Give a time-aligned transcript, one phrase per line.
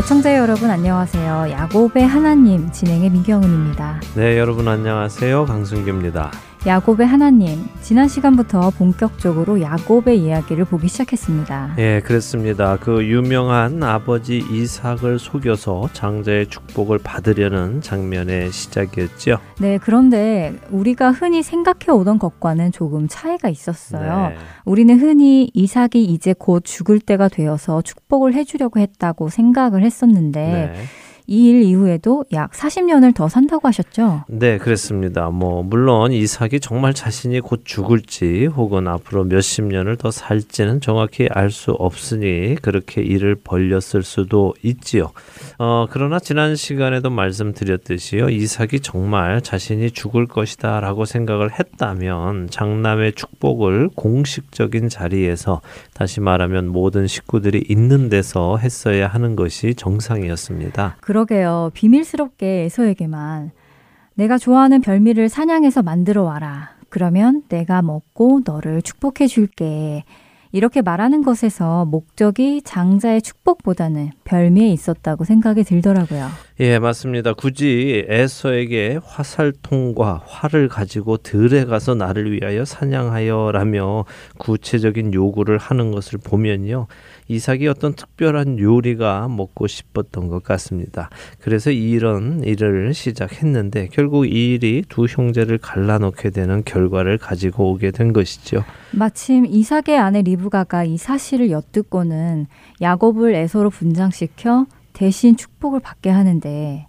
[0.00, 1.50] 애청자 여러분 안녕하세요.
[1.50, 4.00] 야곱의 하나님 진행의 민경은입니다.
[4.14, 5.44] 네, 여러분 안녕하세요.
[5.44, 6.30] 강승규입니다.
[6.66, 11.76] 야곱의 하나님, 지난 시간부터 본격적으로 야곱의 이야기를 보기 시작했습니다.
[11.78, 12.76] 예, 그렇습니다.
[12.76, 19.38] 그 유명한 아버지 이삭을 속여서 장자의 축복을 받으려는 장면의 시작이었죠.
[19.58, 24.28] 네, 그런데 우리가 흔히 생각해 오던 것과는 조금 차이가 있었어요.
[24.28, 24.36] 네.
[24.66, 30.40] 우리는 흔히 이삭이 이제 곧 죽을 때가 되어서 축복을 해주려고 했다고 생각을 했었는데,
[30.74, 30.82] 네.
[31.30, 34.24] 이 일 이후에도 약 40년을 더 산다고 하셨죠?
[34.28, 35.30] 네, 그렇습니다.
[35.30, 41.50] 뭐 물론 이삭이 정말 자신이 곧 죽을지 혹은 앞으로 몇십 년을 더 살지는 정확히 알
[41.50, 45.10] 수 없으니 그렇게 일을 벌렸을 수도 있지요.
[45.58, 48.28] 어, 그러나 지난 시간에도 말씀드렸듯이요.
[48.30, 55.60] 이삭이 정말 자신이 죽을 것이다라고 생각을 했다면 장남의 축복을 공식적인 자리에서
[55.92, 60.96] 다시 말하면 모든 식구들이 있는 데서 했어야 하는 것이 정상이었습니다.
[61.00, 61.70] 그 러게요.
[61.74, 63.50] 비밀스럽게 에서에게만
[64.14, 66.70] 내가 좋아하는 별미를 사냥해서 만들어 와라.
[66.88, 70.04] 그러면 내가 먹고 너를 축복해 줄게.
[70.52, 76.26] 이렇게 말하는 것에서 목적이 장자의 축복보다는 별미에 있었다고 생각이 들더라고요.
[76.58, 77.34] 예, 맞습니다.
[77.34, 84.06] 굳이 에서에게 화살통과 활을 가지고 들에 가서 나를 위하여 사냥하여라며
[84.38, 86.88] 구체적인 요구를 하는 것을 보면요.
[87.30, 91.10] 이삭이 어떤 특별한 요리가 먹고 싶었던 것 같습니다.
[91.38, 98.12] 그래서 이런 일을 시작했는데 결국 이 일이 두 형제를 갈라놓게 되는 결과를 가지고 오게 된
[98.12, 98.64] 것이죠.
[98.90, 102.48] 마침 이삭의 아내 리브가가 이 사실을 엿듣고는
[102.80, 106.86] 야곱을 에서로 분장시켜 대신 축복을 받게 하는데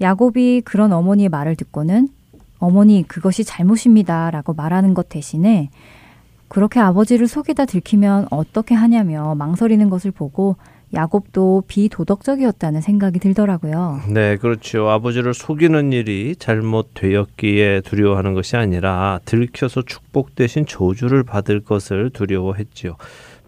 [0.00, 2.08] 야곱이 그런 어머니의 말을 듣고는
[2.58, 5.70] 어머니 그것이 잘못입니다라고 말하는 것 대신에
[6.48, 10.56] 그렇게 아버지를 속이다 들키면 어떻게 하냐며 망설이는 것을 보고
[10.94, 14.02] 야곱도 비도덕적이었다는 생각이 들더라고요.
[14.08, 14.88] 네, 그렇죠.
[14.88, 22.96] 아버지를 속이는 일이 잘못되었기에 두려워하는 것이 아니라 들켜서 축복 대신 저주를 받을 것을 두려워했지요.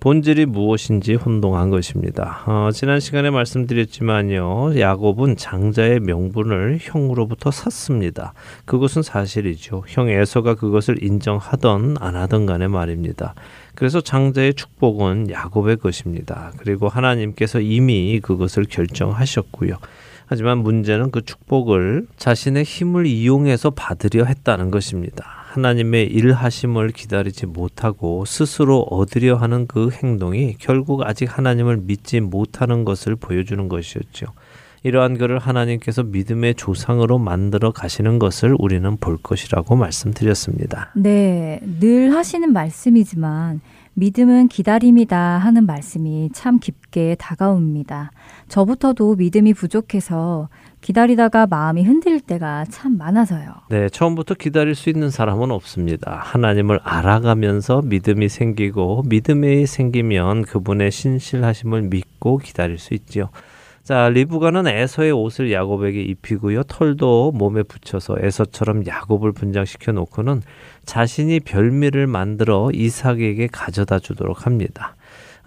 [0.01, 2.45] 본질이 무엇인지 혼동한 것입니다.
[2.47, 4.79] 어, 지난 시간에 말씀드렸지만요.
[4.79, 8.33] 야곱은 장자의 명분을 형으로부터 샀습니다.
[8.65, 9.83] 그것은 사실이죠.
[9.89, 13.35] 형 에서가 그것을 인정하던 안 하던 간에 말입니다.
[13.75, 16.53] 그래서 장자의 축복은 야곱의 것입니다.
[16.59, 19.79] 그리고 하나님께서 이미 그것을 결정하셨고요.
[20.29, 25.25] 하지만 문제는 그 축복을 자신의 힘을 이용해서 받으려 했다는 것입니다.
[25.49, 33.17] 하나님의 일하심을 기다리지 못하고 스스로 얻으려 하는 그 행동이 결국 아직 하나님을 믿지 못하는 것을
[33.17, 34.27] 보여주는 것이었죠.
[34.83, 40.93] 이러한 그를 하나님께서 믿음의 조상으로 만들어 가시는 것을 우리는 볼 것이라고 말씀드렸습니다.
[40.95, 43.61] 네, 늘 하시는 말씀이지만
[43.95, 48.13] 믿음은 기다림이다 하는 말씀이 참 깊게 다가옵니다.
[48.49, 50.49] 저부터도 믿음이 부족해서
[50.81, 53.53] 기다리다가 마음이 흔들릴 때가 참 많아서요.
[53.69, 56.21] 네, 처음부터 기다릴 수 있는 사람은 없습니다.
[56.23, 63.31] 하나님을 알아가면서 믿음이 생기고 믿음이 생기면 그분의 신실하심을 믿고 기다릴 수 있지요.
[63.83, 66.65] 자, 리브가는 에서의 옷을 야곱에게 입히고요.
[66.65, 70.43] 털도 몸에 붙여서 에서처럼 야곱을 분장시켜 놓고는
[70.85, 74.95] 자신이 별미를 만들어 이삭에게 가져다 주도록 합니다.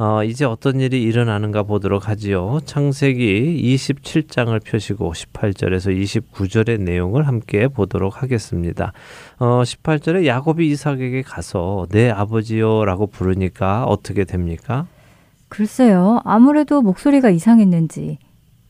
[0.01, 2.59] 어, 이제 어떤 일이 일어나는가 보도록 하지요.
[2.65, 8.93] 창세기 27장을 펴시고 18절에서 29절의 내용을 함께 보도록 하겠습니다.
[9.37, 14.87] 어, 18절에 야곱이 이삭에게 가서 내 아버지요라고 부르니까 어떻게 됩니까?
[15.49, 16.19] 글쎄요.
[16.23, 18.17] 아무래도 목소리가 이상했는지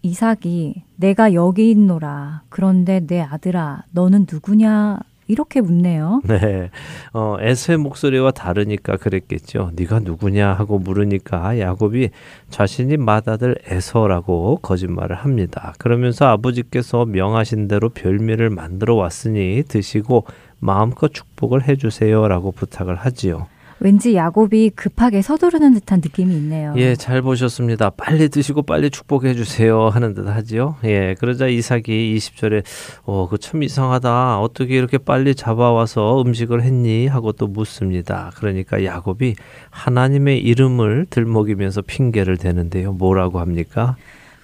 [0.01, 2.41] 이삭이 내가 여기 있노라.
[2.50, 5.00] 그런데 내 아들아, 너는 누구냐?
[5.31, 6.22] 이렇게 묻네요.
[6.25, 6.69] 네.
[7.13, 9.72] 어, 에서의 목소리와 다르니까 그랬겠죠.
[9.75, 12.10] 네가 누구냐 하고 물으니까 야곱이
[12.50, 15.74] 자신이 맏아들 에서라고 거짓말을 합니다.
[15.80, 20.25] 그러면서 아버지께서 명하신 대로 별미를 만들어 왔으니 드시고
[20.60, 23.48] 마음껏 축복을 해 주세요라고 부탁을 하지요.
[23.83, 26.74] 왠지 야곱이 급하게 서두르는 듯한 느낌이 있네요.
[26.78, 27.89] 예, 잘 보셨습니다.
[27.89, 30.75] 빨리 드시고 빨리 축복해 주세요 하는 듯 하지요.
[30.83, 32.63] 예, 그러자 이삭이 20절에
[33.06, 34.39] 어, 그 참 이상하다.
[34.39, 37.07] 어떻게 이렇게 빨리 잡아와서 음식을 했니?
[37.07, 38.31] 하고 또 묻습니다.
[38.36, 39.33] 그러니까 야곱이
[39.72, 42.94] 하나님의 이름을 들먹이면서 핑계를 대는데요.
[42.94, 43.95] 뭐라고 합니까?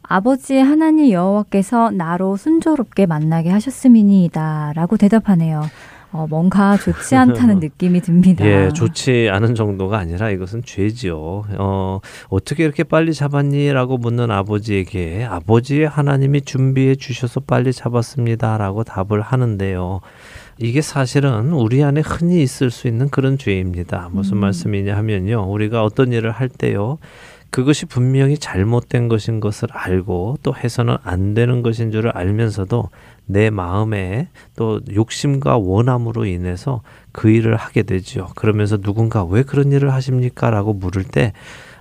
[0.01, 5.61] 아버지 하나님 여호와께서 나로 순조롭게 만나게 하셨음이니이다라고 대답하네요.
[6.11, 8.45] 어, 뭔가 좋지 않다는 느낌이 듭니다.
[8.45, 11.43] 예, 좋지 않은 정도가 아니라 이것은 죄지요.
[11.57, 11.99] 어,
[12.29, 13.71] 어떻게 이렇게 빨리 잡았니?
[13.73, 18.57] 라고 묻는 아버지에게 아버지의 하나님이 준비해 주셔서 빨리 잡았습니다.
[18.57, 20.01] 라고 답을 하는데요.
[20.59, 24.09] 이게 사실은 우리 안에 흔히 있을 수 있는 그런 죄입니다.
[24.11, 24.39] 무슨 음.
[24.39, 25.51] 말씀이냐 하면요.
[25.51, 26.97] 우리가 어떤 일을 할 때요.
[27.49, 32.89] 그것이 분명히 잘못된 것인 것을 알고 또 해서는 안 되는 것인 줄을 알면서도
[33.27, 36.81] 내 마음에 또 욕심과 원함으로 인해서
[37.11, 38.27] 그 일을 하게 되죠.
[38.35, 40.49] 그러면서 누군가 왜 그런 일을 하십니까?
[40.49, 41.33] 라고 물을 때,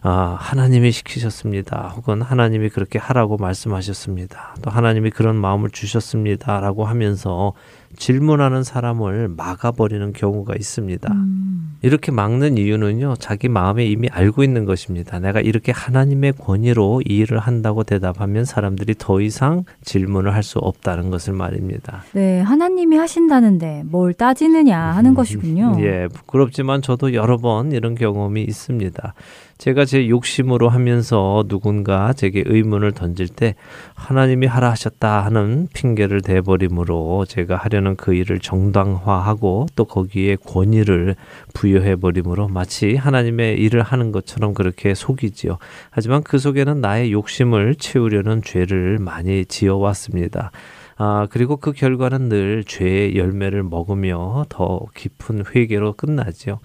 [0.03, 1.95] 아, 하나님이 시키셨습니다.
[1.97, 4.57] 혹은 하나님이 그렇게 하라고 말씀하셨습니다.
[4.63, 6.61] 또 하나님이 그런 마음을 주셨습니다.
[6.61, 7.55] 라고 하면서
[7.97, 11.13] 질문하는 사람을 막아버리는 경우가 있습니다.
[11.13, 11.77] 음.
[11.83, 15.19] 이렇게 막는 이유는요, 자기 마음에 이미 알고 있는 것입니다.
[15.21, 21.11] 내가 이렇게 하나님의 권위로 이 일을 한다고 대답하면 사람들이 더 이상 질문을 할 수 없다는
[21.11, 22.05] 것을 말입니다.
[22.13, 25.77] 네, 하나님이 하신다는데 뭘 따지느냐 하는 것이군요.
[25.81, 29.15] 예, 부끄럽지만 저도 여러 번 이런 경험이 있습니다.
[29.59, 33.55] 제가 제 욕심으로 하면서 누군가 제게 의문을 던질 때
[33.95, 41.17] 하나님이 하라 하셨다 하는 핑계를 대버림으로 제가 하려는 그 일을 정당화하고 또 거기에 권위를
[41.55, 45.57] 부여해 버림으로 마치 하나님의 일을 하는 것처럼 그렇게 속이지요.
[45.91, 50.51] 하지만 그 속에는 나의 욕심을 채우려는 죄를 많이 지어왔습니다.
[50.99, 56.59] 아, 그리고 그 결과는 늘 죄의 열매를 먹으며 더 깊은 회개로 끝나지요.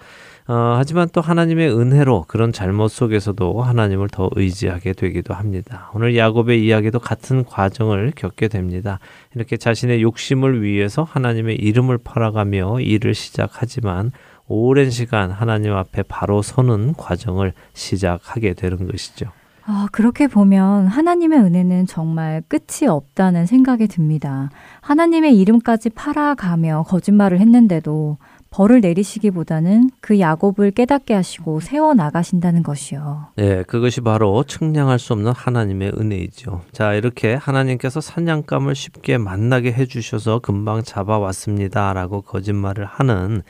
[0.48, 5.90] 어, 하지만 또 하나님의 은혜로 그런 잘못 속에서도 하나님을 더 의지하게 되기도 합니다.
[5.94, 8.98] 오늘 야곱의 이야기도 같은 과정을 겪게 됩니다.
[9.34, 14.10] 이렇게 자신의 욕심을 위해서 하나님의 이름을 팔아가며 일을 시작하지만
[14.48, 19.30] 오랜 시간 하나님 앞에 바로 서는 과정을 시작하게 되는 것이죠.
[19.64, 24.50] 아, 그렇게 보면 하나님의 은혜는 정말 끝이 없다는 생각이 듭니다.
[24.80, 28.18] 하나님의 이름까지 팔아가며 거짓말을 했는데도
[28.52, 33.28] 벌을 내리시기보다는 그 야곱을 깨닫게 하시고 세워 나가신다는 것이요.
[33.36, 36.60] 네, 그것이 바로 측량할 수 없는 하나님의 은혜이죠.
[36.70, 43.42] 자, 이렇게 하나님께서 사냥감을 쉽게 만나게 해 주셔서 금방 잡아왔습니다라고 거짓말을 하는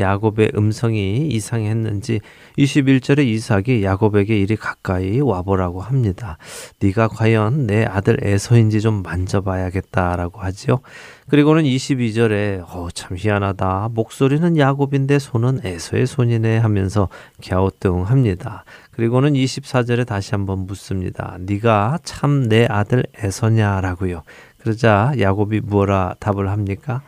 [0.00, 2.20] 야곱의 음성이 이상했는지
[2.58, 6.36] 21절에 이삭이 야곱에게 이리 가까이 와보라고 합니다.
[6.80, 10.80] 네가 과연 내 아들 에서인지 좀 만져봐야겠다라고 하지요.
[11.28, 13.90] 그리고는 22절에 어, 참 희한하다.
[13.92, 17.08] 목소리는 야곱인데 손은 에서의 손이네 하면서
[17.46, 18.64] 갸우뚱합니다.
[18.90, 21.36] 그리고는 24절에 다시 한번 묻습니다.
[21.40, 24.22] 네가 참 내 아들 에서냐라고요.
[24.58, 27.02] 그러자 야곱이 뭐라 답을 합니까?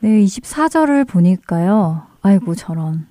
[0.00, 2.02] 네, 24절을 보니까요.
[2.22, 3.06] 아이고 저런.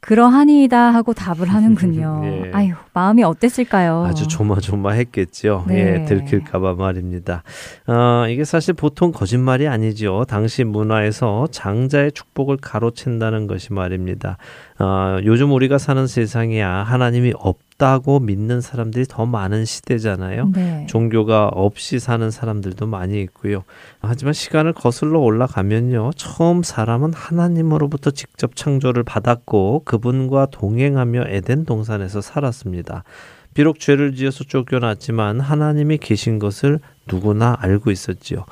[0.00, 2.22] 그러하니이다 하고 답을 하는군요.
[2.46, 2.50] 예.
[2.54, 4.04] 아유 마음이 어땠을까요?
[4.06, 5.66] 아주 조마조마했겠죠.
[5.68, 6.00] 네.
[6.00, 7.42] 예, 들킬까봐 말입니다.
[7.86, 10.24] 어, 이게 사실 보통 거짓말이 아니죠.
[10.26, 14.38] 당시 문화에서 장자의 축복을 가로챈다는 것이 말입니다.
[14.80, 20.52] 어, 요즘 우리가 사는 세상이야 하나님이 없다고 믿는 사람들이 더 많은 시대잖아요.
[20.54, 20.86] 네.
[20.88, 23.62] 종교가 없이 사는 사람들도 많이 있고요.
[24.00, 26.12] 하지만 시간을 거슬러 올라가면요.
[26.16, 33.04] 처음 사람은 하나님으로부터 직접 창조를 받았고 그분과 동행하며 에덴 동산에서 살았습니다.
[33.52, 38.46] 비록 죄를 지어서 쫓겨났지만 하나님이 계신 것을 누구나 알고 있었지요.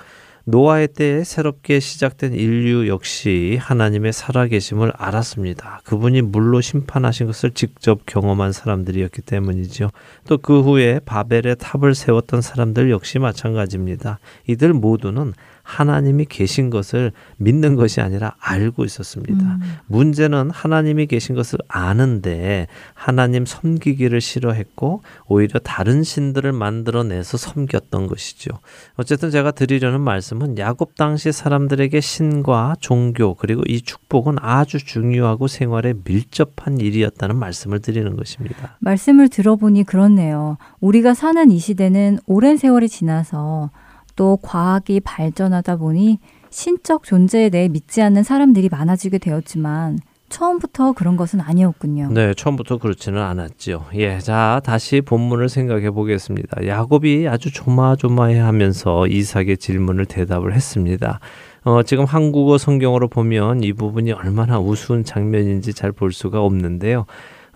[0.49, 5.83] 노아의 때에 새롭게 시작된 인류 역시 하나님의 살아계심을 알았습니다.
[5.85, 9.90] 그분이 물로 심판하신 것을 직접 경험한 사람들이었기 때문이죠.
[10.26, 14.21] 또그 후에 바벨의 탑을 세웠던 사람들 역시 마찬가지입니다.
[14.47, 15.35] 이들 모두는
[15.68, 19.44] 하나님이 계신 것을 믿는 것이 아니라 알고 있었습니다.
[19.44, 19.60] 음.
[19.87, 28.50] 문제는 하나님이 계신 것을 아는데 하나님 섬기기를 싫어했고 오히려 다른 신들을 만들어내서 섬겼던 것이죠.
[28.96, 35.92] 어쨌든 제가 드리려는 말씀은 야곱 당시 사람들에게 신과 종교 그리고 이 축복은 아주 중요하고 생활에
[36.02, 38.78] 밀접한 일이었다는 말씀을 드리는 것입니다.
[38.78, 40.56] 말씀을 들어보니 그렇네요.
[40.80, 43.70] 우리가 사는 이 시대는 오랜 세월이 지나서
[44.18, 46.18] 또 과학이 발전하다 보니
[46.50, 52.08] 신적 존재에 대해 믿지 않는 사람들이 많아지게 되었지만 처음부터 그런 것은 아니었군요.
[52.12, 53.84] 네, 처음부터 그렇지는 않았지요.
[53.94, 56.66] 예, 자 다시 본문을 생각해 보겠습니다.
[56.66, 61.20] 야곱이 아주 조마조마해하면서 이삭의 질문을 대답을 했습니다.
[61.64, 67.06] 어, 지금 한국어 성경으로 보면 이 부분이 얼마나 우스운 장면인지 잘 볼 수가 없는데요.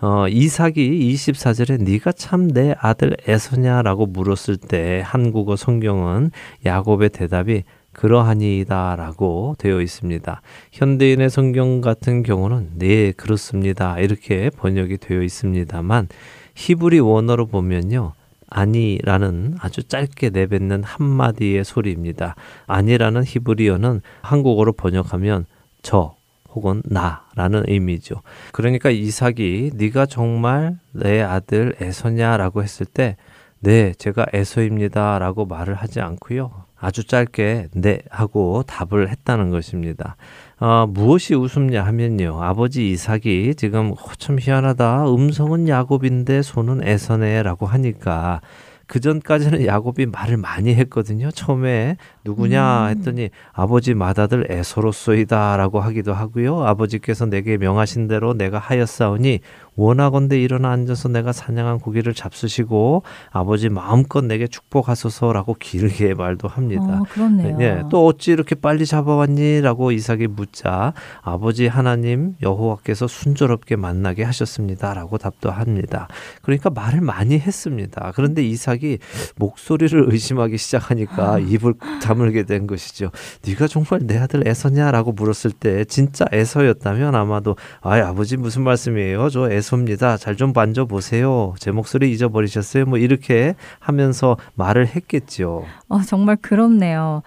[0.03, 6.31] 어, 이삭이 24절에 네가 참 내 아들 에서냐라고 물었을 때 한국어 성경은
[6.65, 10.41] 야곱의 대답이 그러하니이다라고 되어 있습니다.
[10.73, 16.09] 현대인의 성경 같은 경우는 네 그렇습니다 이렇게 번역이 되어 있습니다만
[16.55, 18.11] 히브리 원어로 보면요.
[18.49, 22.35] 아니라는 아주 짧게 내뱉는 한마디의 소리입니다.
[22.67, 25.45] 아니라는 히브리어는 한국어로 번역하면
[25.81, 26.15] 저
[26.53, 28.21] 혹은 나라는 의미죠.
[28.51, 33.17] 그러니까 이삭이 네가 정말 내 아들 에서냐라고 했을 때
[33.59, 36.51] 네, 제가 에서입니다라고 말을 하지 않고요.
[36.77, 40.17] 아주 짧게 네 하고 답을 했다는 것입니다.
[40.59, 42.43] 어, 무엇이 웃음냐 하면요.
[42.43, 45.09] 아버지 이삭이 지금 어, 참 희한하다.
[45.13, 48.41] 음성은 야곱인데 손은 에서네라고 하니까
[48.85, 51.31] 그 전까지는 야곱이 말을 많이 했거든요.
[51.31, 52.89] 처음에 누구냐 음.
[52.89, 56.63] 했더니 아버지 맏아들 에서로소이다라고 하기도 하고요.
[56.63, 59.39] 아버지께서 내게 명하신 대로 내가 하였사오니
[59.75, 66.99] 원하건대 일어나 앉아서 내가 사냥한 고기를 잡수시고 아버지 마음껏 내게 축복하소서라고 길게 말도 합니다.
[67.01, 67.57] 어, 그렇네요.
[67.59, 75.49] 예, 또 어찌 이렇게 빨리 잡아왔니?라고 이삭이 묻자 아버지 하나님 여호와께서 순조롭게 만나게 하셨습니다라고 답도
[75.49, 76.07] 합니다.
[76.41, 78.11] 그러니까 말을 많이 했습니다.
[78.15, 78.99] 그런데 이삭이
[79.37, 81.39] 목소리를 의심하기 시작하니까 아.
[81.39, 83.11] 입을 다 물게 된 것이죠.
[83.47, 89.29] 네가 정말 내 아들 에서냐라고 물었을 때 진짜 에서였다면 아마도 아 아버지 무슨 말씀이에요?
[89.29, 90.17] 저 죄송합니다.
[90.17, 91.53] 잘 좀 만져 보세요.
[91.59, 92.85] 제 목소리 잊어버리셨어요?
[92.85, 95.65] 뭐 이렇게 하면서 말을 했겠죠.
[95.89, 97.21] 어, 정말 그렇네요.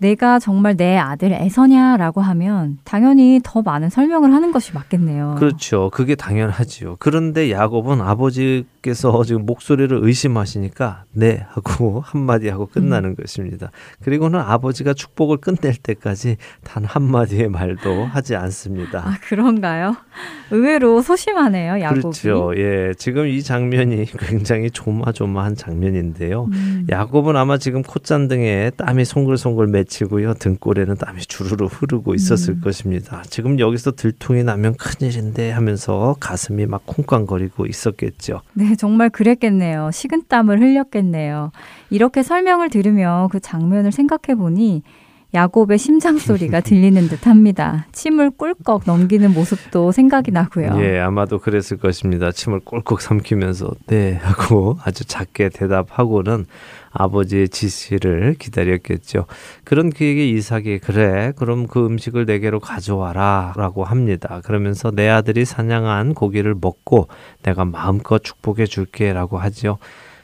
[0.00, 5.36] 내가 정말 내 아들 애서냐라고 하면 당연히 더 많은 설명을 하는 것이 맞겠네요.
[5.38, 5.90] 그렇죠.
[5.92, 6.96] 그게 당연하지요.
[6.98, 13.14] 그런데 야곱은 아버지께서 지금 목소리를 의심하시니까 네 하고 한마디 하고 끝나는 음.
[13.14, 13.70] 것입니다.
[14.02, 19.00] 그리고는 아버지가 축복을 끝낼 때까지 단 한마디의 말도 하지 않습니다.
[19.06, 19.96] 아, 그런가요?
[20.50, 22.00] 의외로 소심하네요, 야곱이.
[22.00, 22.52] 그렇죠.
[22.56, 22.94] 예.
[22.96, 26.44] 지금 이 장면이 굉장히 조마조마한 장면인데요.
[26.44, 26.86] 음.
[26.88, 30.34] 야곱은 아마 지금 콧잔등에 땀이 송글송글 맺 맺히고요.
[30.34, 32.60] 등골에는 땀이 주르르 흐르고 있었을 음.
[32.62, 33.22] 것입니다.
[33.28, 38.40] 지금 여기서 들통이 나면 큰일인데 하면서 가슴이 막 쿵쾅거리고 있었겠죠.
[38.54, 39.90] 네, 정말 그랬겠네요.
[39.92, 41.50] 식은땀을 흘렸겠네요.
[41.90, 44.82] 이렇게 설명을 들으며 그 장면을 생각해 보니
[45.32, 47.86] 야곱의 심장 소리가 들리는 듯합니다.
[47.92, 50.76] 침을 꿀꺽 넘기는 모습도 생각이 나고요.
[50.80, 52.32] 예, 아마도 그랬을 것입니다.
[52.32, 56.46] 침을 꿀꺽 삼키면서 네 하고 아주 작게 대답하고는
[56.90, 59.26] 아버지의 지시를 기다렸겠죠.
[59.64, 64.40] 그런 그에게 이삭이 그래 그럼 그 음식을 내게로 가져와라라고 합니다.
[64.44, 67.08] 그러면서 내 아들이 사냥한 고기를 먹고
[67.42, 69.78] 내가 마음껏 축복해 줄게라고 하지요.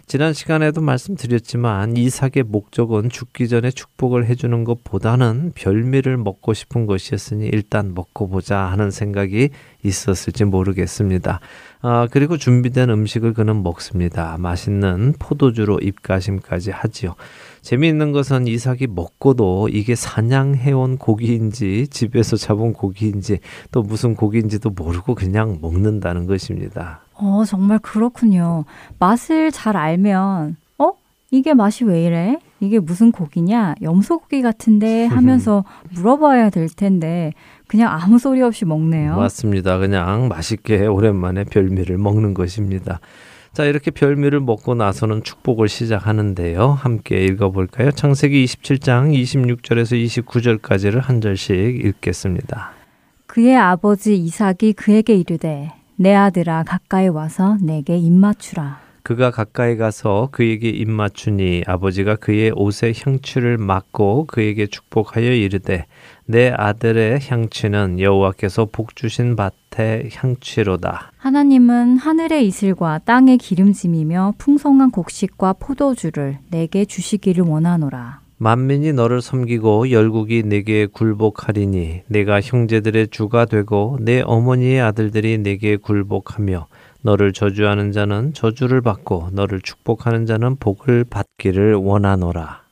[0.08, 7.92] 지난 시간에도 말씀드렸지만 이삭의 목적은 죽기 전에 축복을 해주는 것보다는 별미를 먹고 싶은 것이었으니 일단
[7.92, 9.48] 먹고 보자 하는 생각이
[9.82, 11.40] 있었을지 모르겠습니다.
[11.88, 14.36] 아, 그리고 준비된 음식을 그는 먹습니다.
[14.40, 17.14] 맛있는 포도주로 입가심까지 하지요.
[17.62, 23.38] 재미있는 것은 이삭이 먹고도 이게 사냥해온 고기인지 집에서 잡은 고기인지
[23.70, 27.02] 또 무슨 고기인지도 모르고 그냥 먹는다는 것입니다.
[27.14, 28.64] 어, 정말 그렇군요.
[28.98, 30.92] 맛을 잘 알면, 어?
[31.30, 32.40] 이게 맛이 왜 이래?
[32.58, 33.76] 이게 무슨 고기냐?
[33.80, 37.32] 염소고기 같은데 하면서 물어봐야 될 텐데,
[37.66, 39.16] 그냥 아무 소리 없이 먹네요.
[39.16, 39.78] 맞습니다.
[39.78, 43.00] 그냥 맛있게 오랜만에 별미를 먹는 것입니다.
[43.52, 46.72] 자, 이렇게 별미를 먹고 나서는 축복을 시작하는데요.
[46.72, 47.90] 함께 읽어볼까요?
[47.90, 52.72] 창세기 27장 26절에서 29절까지를 한 절씩 읽겠습니다.
[53.26, 58.80] 그의 아버지 이삭이 그에게 이르되 내 아들아 가까이 와서 내게 입맞추라.
[59.02, 65.86] 그가 가까이 가서 그에게 입맞추니 아버지가 그의 옷에 향취를 맡고 그에게 축복하여 이르되
[66.26, 71.12] 내 아들의 향취는 여호와께서 복 주신 밭의 향취로다.
[71.16, 78.20] 하나님은 하늘의 이슬과 땅의 기름짐이며 풍성한 곡식과 포도주를 내게 주시기를 원하노라.
[78.38, 86.66] 만민이 너를 섬기고 열국이 내게 굴복하리니 내가 형제들의 주가 되고 내 어머니의 아들들이 내게 굴복하며
[87.00, 92.65] 너를 저주하는 자는 저주를 받고 너를 축복하는 자는 복을 받기를 원하노라.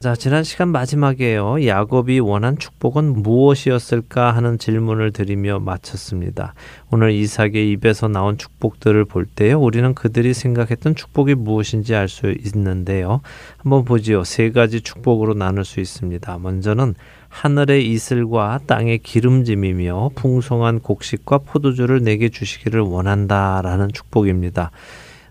[0.00, 1.66] 자, 지난 시간 마지막에요.
[1.66, 6.54] 야곱이 원한 축복은 무엇이었을까 하는 질문을 드리며 마쳤습니다.
[6.92, 9.58] 오늘 이삭의 입에서 나온 축복들을 볼 때요.
[9.60, 13.22] 우리는 그들이 생각했던 축복이 무엇인지 알 수 있는데요.
[13.56, 14.22] 한번 보지요.
[14.22, 16.38] 세 가지 축복으로 나눌 수 있습니다.
[16.38, 16.94] 먼저는
[17.28, 24.70] 하늘의 이슬과 땅의 기름짐이며 풍성한 곡식과 포도주를 내게 주시기를 원한다라는 축복입니다.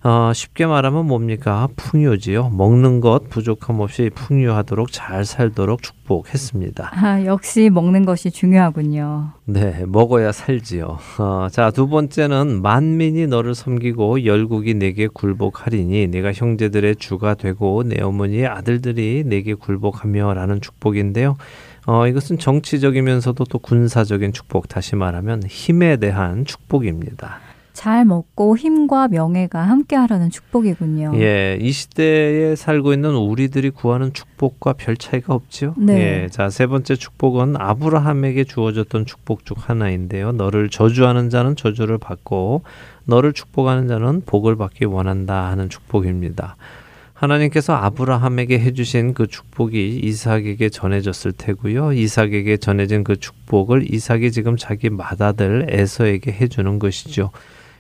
[0.08, 1.68] 어, 쉽게 말하면 뭡니까?
[1.76, 2.52] 풍요지요.
[2.52, 6.92] 먹는 것 부족함 없이 풍요하도록 잘 살도록 축복했습니다.
[6.94, 9.32] 아, 역시 먹는 것이 중요하군요.
[9.44, 10.98] 네, 먹어야 살지요.
[11.20, 18.02] 어, 자, 두 번째는 만민이 너를 섬기고 열국이 내게 굴복하리니 내가 형제들의 주가 되고 내
[18.02, 21.36] 어머니의 아들들이 내게 굴복하며라는 축복인데요.
[21.86, 27.40] 어, 이것은 정치적이면서도 또 군사적인 축복, 다시 말하면 힘에 대한 축복입니다.
[27.78, 31.12] 잘 먹고 힘과 명예가 함께하라는 축복이군요.
[31.18, 35.76] 예, 이 시대에 살고 있는 우리들이 구하는 축복과 별 차이가 없지요.
[35.78, 36.24] 네.
[36.24, 40.32] 예, 자, 세 번째 축복은 아브라함에게 주어졌던 축복 중 하나인데요.
[40.32, 42.64] 너를 저주하는 자는 저주를 받고
[43.06, 46.56] 너를 축복하는 자는 복을 받기 원한다 하는 축복입니다.
[47.14, 51.94] 하나님께서 아브라함에게 해주신 그 축복이 이삭에게 전해졌을 테고요.
[51.94, 57.30] 이삭에게 전해진 그 축복을 이삭이 지금 자기 맏아들 에서에게 해주는 것이죠.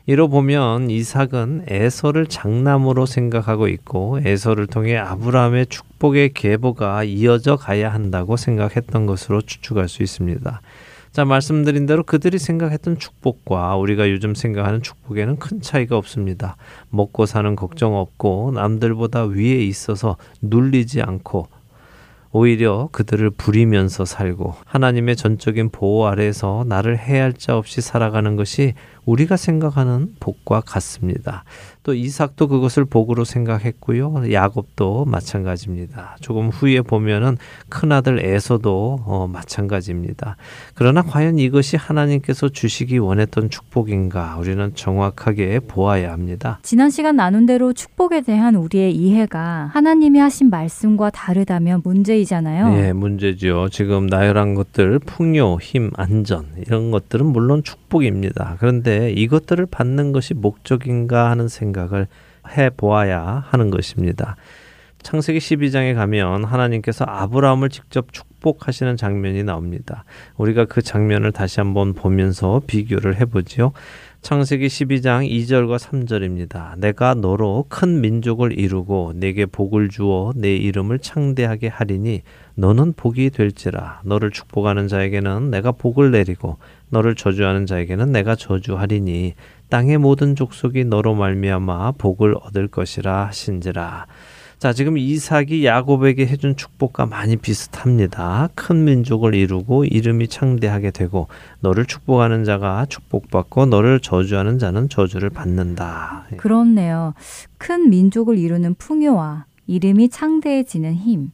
[0.10, 8.38] 이로 보면 이삭은 에서를 장남으로 생각하고 있고 에서를 통해 아브라함의 축복의 계보가 이어져 가야 한다고
[8.38, 10.62] 생각했던 것으로 추측할 수 있습니다.
[11.12, 16.56] 자, 말씀드린 대로 그들이 생각했던 축복과 우리가 요즘 생각하는 축복에는 큰 차이가 없습니다.
[16.90, 21.50] 먹고 사는 걱정 없고 남들보다 위에 있어서 눌리지 않고
[22.32, 28.74] 오히려 그들을 부리면서 살고 하나님의 전적인 보호 아래에서 나를 해할 자 없이 살아가는 것이
[29.08, 31.46] 우리가 생각하는 복과 같습니다.
[31.84, 34.34] 또 이삭도 그것을 복으로 생각했고요.
[34.34, 36.18] 야곱도 마찬가지입니다.
[36.20, 37.38] 조금 후에 보면은
[37.70, 40.36] 큰아들 에서도 어, 마찬가지입니다.
[40.76, 46.60] 그러나 과연 이것이 하나님께서 주시기 원했던 축복인가 우리는 정확하게 보아야 합니다.
[46.62, 52.70] 지난 시간 나눈 대로 축복에 대한 우리의 이해가 하나님이 하신 말씀과 다르다면 문제이잖아요.
[52.74, 53.70] 네, 문제죠.
[53.72, 58.58] 지금 나열한 것들 풍요, 힘, 안전 이런 것들은 물론 축복입니다.
[58.60, 62.08] 그런데 이것들을 받는 것이 목적인가 하는 생각 생각을
[62.58, 64.36] 해 보아야 하는 것입니다.
[65.04, 70.04] 창세기 12장에 가면 하나님께서 아브라함을 직접 축복하시는 장면이 나옵니다.
[70.38, 73.74] 우리가 그 장면을 다시 한번 보면서 비교를 해보지요.
[74.22, 76.77] 창세기 12장 2절과 3절입니다.
[76.80, 82.24] 내가 너로 큰 민족을 이루고 내게 복을 주어 내 이름을 창대하게 하리니
[82.55, 86.57] 너는 복이 될지라 너를 축복하는 자에게는 내가 복을 내리고
[86.90, 89.34] 너를 저주하는 자에게는 내가 저주하리니
[89.70, 94.08] 땅의 모든 족속이 너로 말미암아 복을 얻을 것이라 하신지라.
[94.60, 98.50] 자, 지금 이삭이 야곱에게 해준 축복과 많이 비슷합니다.
[98.56, 101.28] 큰 민족을 이루고 이름이 창대하게 되고
[101.60, 106.26] 너를 축복하는 자가 축복받고 너를 저주하는 자는 저주를 받는다.
[106.38, 107.14] 그렇네요.
[107.60, 111.32] 큰 민족을 이루는 풍요와 이름이 창대해지는 힘,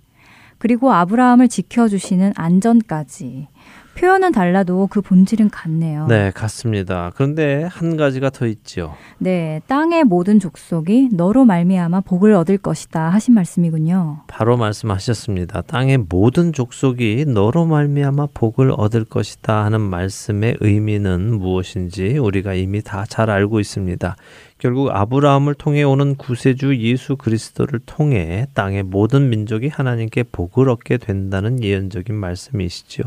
[0.58, 3.48] 그리고 아브라함을 지켜주시는 안전까지
[3.95, 6.08] 표현은 달라도 그 본질은 같네요.
[6.08, 7.12] 네, 같습니다.
[7.15, 8.95] 그런데 한 가지가 더 있죠.
[9.19, 14.23] 네, 땅의 모든 족속이 너로 말미암아 복을 얻을 것이다 하신 말씀이군요.
[14.27, 15.62] 바로 말씀하셨습니다.
[15.62, 23.06] 땅의 모든 족속이 너로 말미암아 복을 얻을 것이다 하는 말씀의 의미는 무엇인지 우리가 이미 다
[23.13, 24.15] 잘 알고 있습니다.
[24.58, 31.62] 결국 아브라함을 통해 오는 구세주 예수 그리스도를 통해 땅의 모든 민족이 하나님께 복을 얻게 된다는
[31.62, 33.03] 예언적인 말씀이시죠.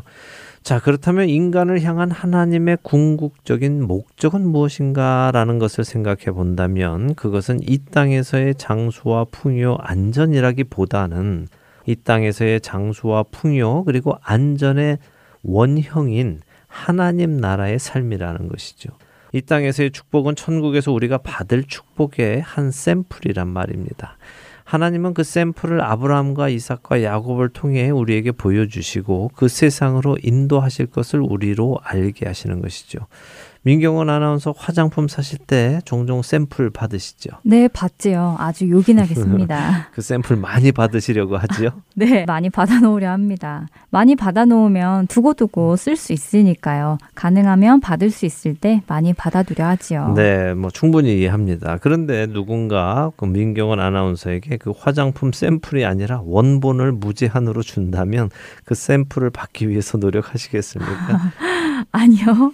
[0.66, 9.26] 자, 그렇다면 인간을 향한 하나님의 궁극적인 목적은 무엇인가라는 것을 생각해 본다면 그것은 이 땅에서의 장수와
[9.30, 11.46] 풍요, 안전이라기보다는
[11.86, 14.98] 이 땅에서의 장수와 풍요 그리고 안전의
[15.44, 18.90] 원형인 하나님 나라의 삶이라는 것이죠.
[19.32, 24.18] 이 땅에서의 축복은 천국에서 우리가 받을 축복의 한 샘플이란 말입니다.
[24.66, 32.26] 하나님은 그 샘플을 아브라함과 이삭과 야곱을 통해 우리에게 보여주시고 그 세상으로 인도하실 것을 우리로 알게
[32.26, 32.98] 하시는 것이죠.
[33.66, 37.30] 민경원 아나운서 화장품 사실 때 종종 샘플 받으시죠?
[37.42, 38.36] 네, 받지요.
[38.38, 39.88] 아주 요긴하겠습니다.
[39.90, 41.70] 그 샘플 많이 받으시려고 하지요?
[41.96, 43.66] 네, 많이 받아놓으려 합니다.
[43.90, 46.98] 많이 받아놓으면 두고두고 쓸 수 있으니까요.
[47.16, 50.12] 가능하면 받을 수 있을 때 많이 받아두려 하지요.
[50.14, 51.78] 네, 뭐 충분히 이해합니다.
[51.78, 58.30] 그런데 누군가 그 민경원 아나운서에게 그 화장품 샘플이 아니라 원본을 무제한으로 준다면
[58.64, 61.32] 그 샘플을 받기 위해서 노력하시겠습니까?
[61.90, 62.52] 아니요.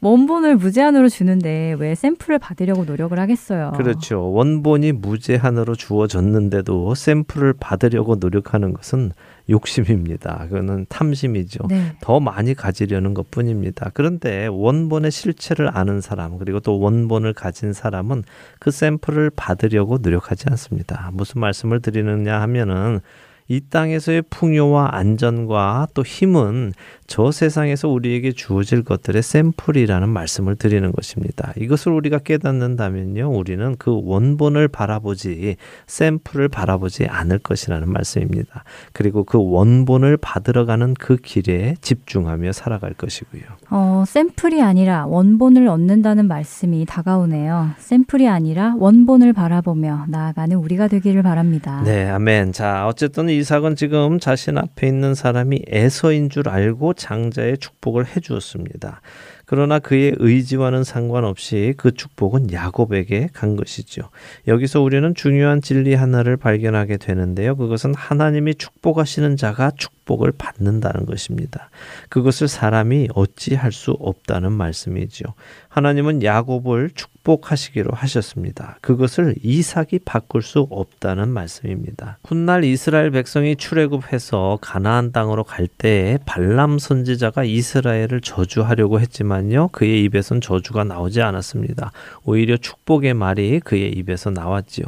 [0.00, 3.72] 원본을 무제한으로 주는데 왜 샘플을 받으려고 노력을 하겠어요?
[3.76, 4.30] 그렇죠.
[4.32, 9.12] 원본이 무제한으로 주어졌는데도 샘플을 받으려고 노력하는 것은
[9.50, 10.46] 욕심입니다.
[10.48, 11.66] 그거는 탐심이죠.
[11.68, 11.96] 네.
[12.00, 13.90] 더 많이 가지려는 것 뿐입니다.
[13.94, 18.22] 그런데 원본의 실체를 아는 사람, 그리고 또 원본을 가진 사람은
[18.60, 21.10] 그 샘플을 받으려고 노력하지 않습니다.
[21.12, 23.00] 무슨 말씀을 드리느냐 하면은
[23.48, 26.74] 이 땅에서의 풍요와 안전과 또 힘은
[27.08, 31.54] 저 세상에서 우리에게 주어질 것들의 샘플이라는 말씀을 드리는 것입니다.
[31.56, 38.62] 이것을 우리가 깨닫는다면요, 우리는 그 원본을 바라보지 샘플을 바라보지 않을 것이라는 말씀입니다.
[38.92, 43.42] 그리고 그 원본을 받으러 가는 그 길에 집중하며 살아갈 것이고요.
[43.70, 47.70] 어, 샘플이 아니라 원본을 얻는다는 말씀이 다가오네요.
[47.78, 51.80] 샘플이 아니라 원본을 바라보며 나아가는 우리가 되기를 바랍니다.
[51.86, 52.52] 네, 아멘.
[52.52, 59.00] 자, 어쨌든 이삭은 지금 자신 앞에 있는 사람이 에서인 줄 알고 장자의 축복을 해 주었습니다.
[59.46, 64.10] 그러나 그의 의지와는 상관없이 그 축복은 야곱에게 간 것이죠.
[64.46, 67.56] 여기서 우리는 중요한 진리 하나를 발견하게 되는데요.
[67.56, 71.68] 그것은 하나님이 축복하시는 자가 축 복을 받는다는 것입니다.
[72.08, 75.34] 그것을 사람이 어찌할 수 없다는 말씀이죠.
[75.68, 78.78] 하나님은 야곱을 축복하시기로 하셨습니다.
[78.80, 82.18] 그것을 이삭이 바꿀 수 없다는 말씀입니다.
[82.24, 89.68] 훗날 이스라엘 백성이 출애굽해서 가나안 땅으로 갈 때에 발람 선지자가 이스라엘을 저주하려고 했지만요.
[89.68, 91.92] 그의 입에선 저주가 나오지 않았습니다.
[92.24, 94.86] 오히려 축복의 말이 그의 입에서 나왔지요.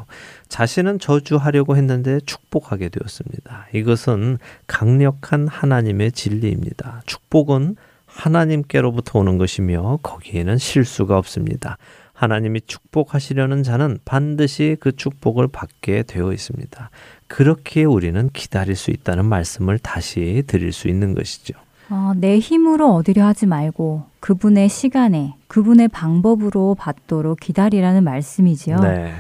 [0.51, 3.69] 자신은 저주하려고 했는데 축복하게 되었습니다.
[3.73, 4.37] 이것은
[4.67, 7.03] 강력한 하나님의 진리입니다.
[7.07, 11.79] 축복은 하나님께로부터 오는 것이며 거기에는 실수가 없습니다.
[12.13, 16.91] 하나님이 축복하시려는 자는 반드시 그 축복을 받게 되어 있습니다.
[17.29, 21.55] 그렇게 우리는 기다릴 수 있다는 말씀을 다시 드릴 수 있는 것이죠.
[21.89, 28.81] 어, 내 힘으로 얻으려 하지 말고 그분의 시간에 그분의 방법으로 받도록 기다리라는 말씀이지요.
[28.81, 29.13] 네.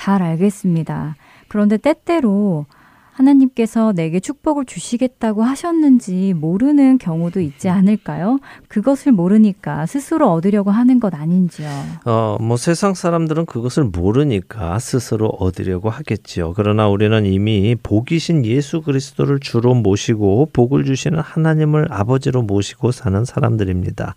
[0.00, 1.14] 잘 알겠습니다.
[1.48, 2.64] 그런데 때때로
[3.12, 8.38] 하나님께서 내게 축복을 주시겠다고 하셨는지 모르는 경우도 있지 않을까요?
[8.68, 11.68] 그것을 모르니까 스스로 얻으려고 하는 것 아닌지요.
[12.06, 16.54] 어, 뭐 세상 사람들은 그것을 모르니까 스스로 얻으려고 하겠지요.
[16.56, 24.14] 그러나 우리는 이미 복이신 예수 그리스도를 주로 모시고 복을 주시는 하나님을 아버지로 모시고 사는 사람들입니다.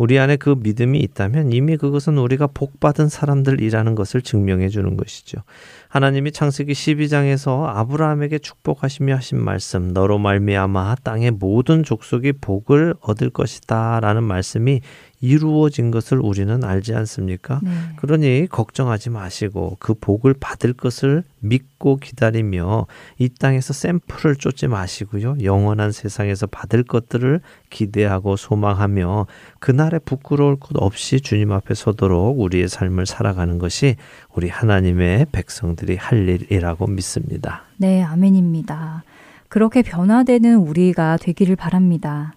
[0.00, 5.42] 우리 안에 그 믿음이 있다면 이미 그것은 우리가 복받은 사람들이라는 것을 증명해 주는 것이죠.
[5.90, 14.22] 하나님이 창세기 12장에서 아브라함에게 축복하시며 하신 말씀 너로 말미암아 땅의 모든 족속이 복을 얻을 것이다라는
[14.24, 14.80] 말씀이
[15.20, 17.60] 이루어진 것을 우리는 알지 않습니까?
[17.62, 17.70] 네.
[17.96, 22.86] 그러니 걱정하지 마시고 그 복을 받을 것을 믿고 기다리며
[23.18, 25.36] 이 땅에서 샘플을 쫓지 마시고요.
[25.42, 29.26] 영원한 세상에서 받을 것들을 기대하고 소망하며
[29.58, 33.96] 그날에 부끄러울 것 없이 주님 앞에 서도록 우리의 삶을 살아가는 것이
[34.34, 37.62] 우리 하나님의 백성들이 할 일이라고 믿습니다.
[37.76, 39.04] 네, 아멘입니다.
[39.48, 42.32] 그렇게 변화되는 우리가 되기를 바랍니다.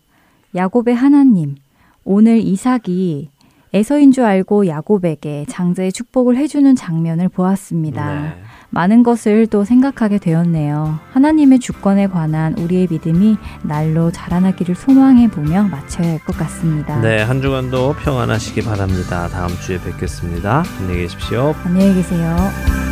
[0.55, 1.55] 야곱의 하나님,
[2.05, 3.29] 오늘 이삭이
[3.75, 8.13] 에서인 줄 알고 야곱에게 장자의 축복을 해주는 장면을 보았습니다.
[8.21, 8.29] 네.
[8.69, 10.99] 많은 것을 또 생각하게 되었네요.
[11.11, 17.01] 하나님의 주권에 관한 우리의 믿음이 날로 자라나기를 소망해 보며 마쳐야 할 것 같습니다.
[17.01, 19.27] 네, 한 주간도 평안하시기 바랍니다.
[19.29, 20.63] 다음 주에 뵙겠습니다.
[20.79, 21.55] 안녕히 계십시오.
[21.65, 22.82] 안녕히 계세요.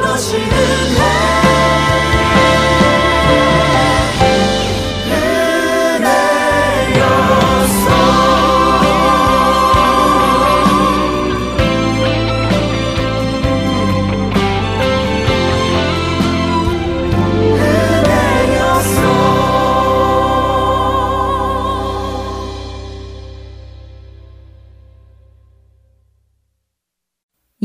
[0.00, 1.43] 다시는 해.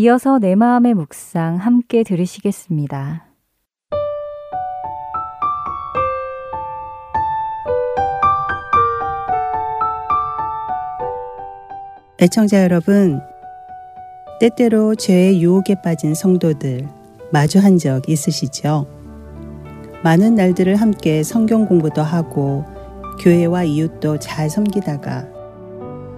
[0.01, 3.25] 이어서 내 마음의 묵상 함께 들으시겠습니다.
[12.21, 13.19] 애청자 여러분,
[14.39, 16.87] 때때로 죄의 유혹에 빠진 성도들
[17.33, 18.87] 마주한 적 있으시죠?
[20.05, 22.63] 많은 날들을 함께 성경 공부도 하고
[23.19, 25.27] 교회와 이웃도 잘 섬기다가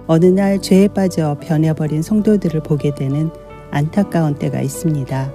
[0.06, 3.32] 어느 날 죄에 빠져 변해버린 성도들을 보게 되는
[3.72, 5.32] 안타까운 때가 있습니다.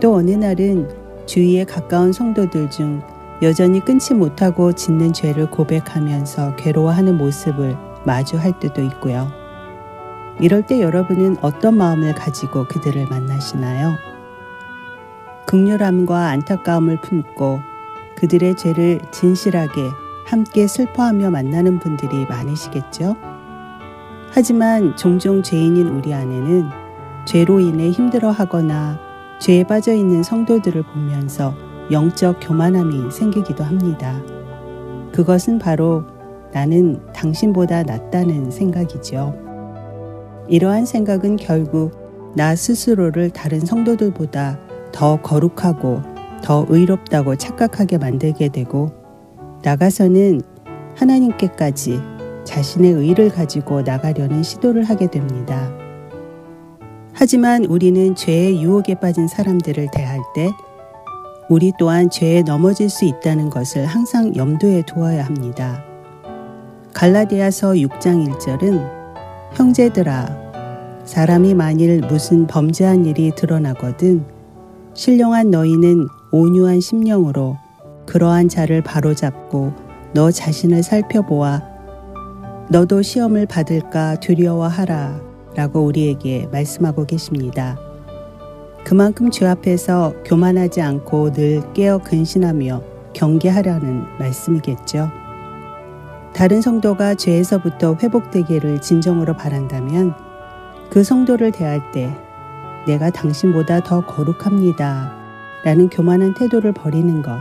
[0.00, 0.88] 또 어느 날은
[1.26, 3.02] 주위에 가까운 성도들 중
[3.42, 9.30] 여전히 끊지 못하고 짓는 죄를 고백하면서 괴로워하는 모습을 마주할 때도 있고요.
[10.40, 13.92] 이럴 때 여러분은 어떤 마음을 가지고 그들을 만나시나요?
[15.46, 17.60] 극렬함과 안타까움을 품고
[18.16, 19.90] 그들의 죄를 진실하게
[20.26, 23.16] 함께 슬퍼하며 만나는 분들이 많으시겠죠?
[24.32, 26.85] 하지만 종종 죄인인 우리 안에는
[27.26, 29.00] 죄로 인해 힘들어하거나
[29.40, 31.54] 죄에 빠져 있는 성도들을 보면서
[31.90, 34.22] 영적 교만함이 생기기도 합니다.
[35.12, 36.04] 그것은 바로
[36.52, 39.34] 나는 당신보다 낫다는 생각이죠.
[40.48, 44.58] 이러한 생각은 결국 나 스스로를 다른 성도들보다
[44.92, 46.02] 더 거룩하고
[46.42, 48.92] 더 의롭다고 착각하게 만들게 되고
[49.62, 50.42] 나가서는
[50.94, 52.00] 하나님께까지
[52.44, 55.85] 자신의 의를 가지고 나가려는 시도를 하게 됩니다.
[57.18, 60.50] 하지만 우리는 죄의 유혹에 빠진 사람들을 대할 때
[61.48, 65.82] 우리 또한 죄에 넘어질 수 있다는 것을 항상 염두에 두어야 합니다.
[66.92, 68.86] 갈라디아서 6장 1절은
[69.54, 70.28] 형제들아
[71.06, 74.22] 사람이 만일 무슨 범죄한 일이 드러나거든
[74.92, 77.56] 신령한 너희는 온유한 심령으로
[78.04, 79.72] 그러한 자를 바로잡고
[80.12, 81.62] 너 자신을 살펴보아
[82.68, 85.25] 너도 시험을 받을까 두려워하라
[85.56, 87.78] 라고 우리에게 말씀하고 계십니다.
[88.84, 92.82] 그만큼 주 앞에서 교만하지 않고 늘 깨어 근신하며
[93.14, 95.10] 경계하라는 말씀이겠죠.
[96.34, 100.14] 다른 성도가 죄에서부터 회복되기를 진정으로 바란다면
[100.90, 102.14] 그 성도를 대할 때
[102.86, 105.16] 내가 당신보다 더 거룩합니다.
[105.64, 107.38] 라는 교만한 태도를 버리는 것.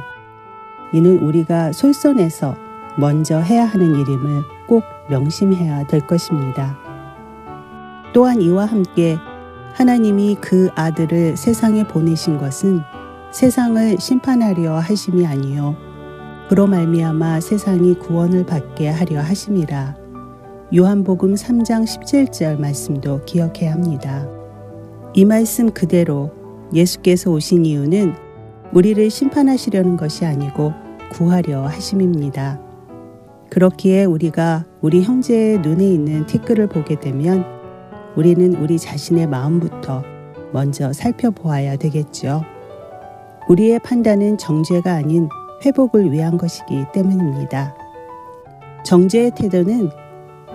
[0.94, 2.56] 이는 우리가 솔선해서
[2.98, 6.85] 먼저 해야 하는 일임을 꼭 명심해야 될 것입니다.
[8.16, 9.18] 또한 이와 함께
[9.74, 12.80] 하나님이 그 아들을 세상에 보내신 것은
[13.32, 15.76] 세상을 심판하려 하심이 아니요
[16.48, 19.98] 그로 말미암아 세상이 구원을 받게 하려 하심이라.
[20.74, 24.26] 요한복음 3장 17절 말씀도 기억해야 합니다.
[25.14, 26.32] 이 말씀 그대로
[26.74, 28.14] 예수께서 오신 이유는
[28.72, 30.72] 우리를 심판하시려는 것이 아니고
[31.12, 32.62] 구하려 하심입니다.
[33.50, 37.55] 그렇기에 우리가 우리 형제의 눈에 있는 티끌을 보게 되면
[38.16, 40.04] 우리는 우리 자신의 마음부터
[40.54, 42.44] 먼저 살펴보아야 되겠죠.
[43.50, 45.30] 우리의 판단은 정죄가 아닌
[45.66, 47.76] 회복을 위한 것이기 때문입니다.
[48.86, 49.90] 정죄의 태도는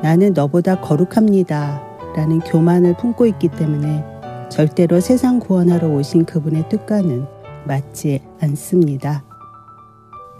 [0.02, 1.82] 나는 너보다 거룩합니다.
[2.16, 4.04] 라는 교만을 품고 있기 때문에
[4.48, 7.26] 절대로 세상 구원하러 오신 그분의 뜻과는
[7.66, 9.22] 맞지 않습니다.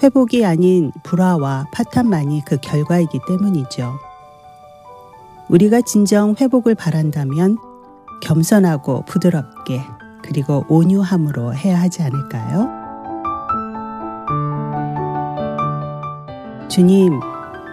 [0.02, 3.92] 회복이 아닌 불화와 파탄만이 그 결과이기 때문이죠.
[5.50, 7.58] 우리가 진정 회복을 바란다면
[8.22, 9.80] 겸손하고 부드럽게
[10.22, 12.68] 그리고 온유함으로 해야 하지 않을까요?
[16.68, 17.18] 주님,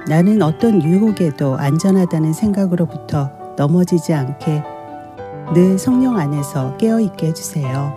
[0.07, 4.63] 나는 어떤 유혹에도 안전하다는 생각으로부터 넘어지지 않게
[5.53, 7.93] 늘 성령 안에서 깨어있게 해주세요.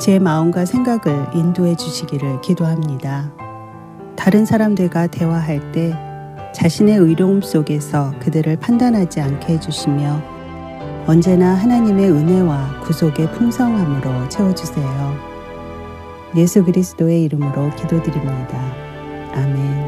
[0.00, 3.32] 제 마음과 생각을 인도해 주시기를 기도합니다.
[4.14, 6.07] 다른 사람들과 대화할 때
[6.52, 10.38] 자신의 의로움 속에서 그들을 판단하지 않게 해주시며
[11.06, 15.14] 언제나 하나님의 은혜와 구속의 풍성함으로 채워주세요.
[16.36, 18.58] 예수 그리스도의 이름으로 기도드립니다.
[19.32, 19.87] 아멘.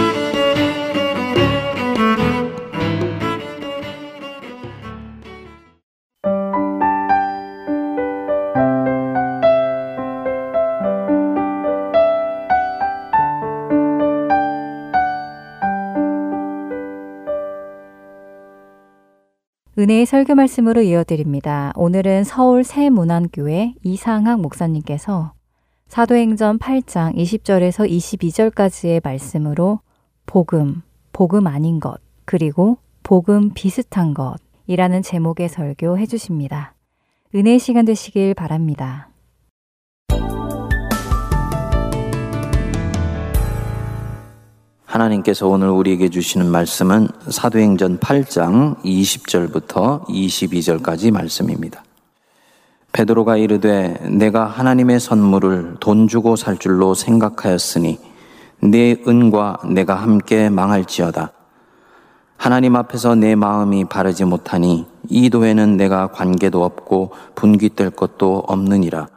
[19.81, 21.73] 은혜의 설교 말씀으로 이어드립니다.
[21.75, 25.33] 오늘은 서울 새문안교회 이상학 목사님께서
[25.87, 29.79] 사도행전 8장 20절에서 22절까지의 말씀으로
[30.27, 36.75] 복음, 복음 아닌 것, 그리고 복음 비슷한 것이라는 제목의 설교 해주십니다.
[37.33, 39.10] 은혜 시간 되시길 바랍니다.
[44.91, 51.85] 하나님께서 오늘 우리에게 주시는 말씀은 사도행전 8장 20절부터 22절까지 말씀입니다.
[52.91, 57.99] 베드로가 이르되 내가 하나님의 선물을 돈 주고 살 줄로 생각하였으니
[58.59, 61.31] 내 은과 내가 함께 망할지어다.
[62.35, 69.07] 하나님 앞에서 내 마음이 바르지 못하니 이 도에는 내가 관계도 없고 분깃될 것도 없느니라.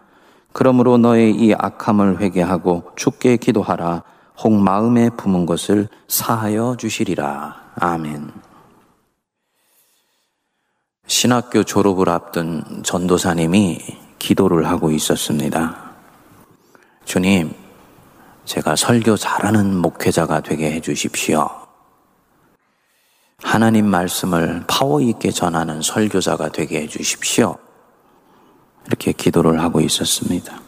[0.53, 4.05] 그러므로 너의 이 악함을 회개하고 죽게 기도하라.
[4.37, 7.73] 혹 마음에 품은 것을 사하여 주시리라.
[7.77, 8.33] 아멘.
[11.07, 13.79] 신학교 졸업을 앞둔 전도사님이
[14.19, 15.93] 기도를 하고 있었습니다.
[17.05, 17.55] 주님,
[18.45, 21.49] 제가 설교 잘하는 목회자가 되게 해 주십시오.
[23.43, 27.57] 하나님 말씀을 파워 있게 전하는 설교자가 되게 해 주십시오.
[28.87, 30.64] 이렇게 기도를 하고 있었습니다.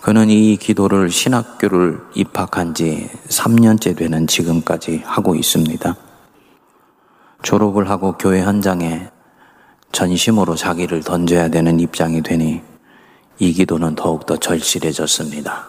[0.00, 5.94] 그는 이 기도를 신학교를 입학한 지 3년째 되는 지금까지 하고 있습니다.
[7.42, 9.10] 졸업을 하고 교회 현장에
[9.92, 12.62] 전심으로 자기를 던져야 되는 입장이 되니
[13.38, 15.66] 이 기도는 더욱더 절실해졌습니다.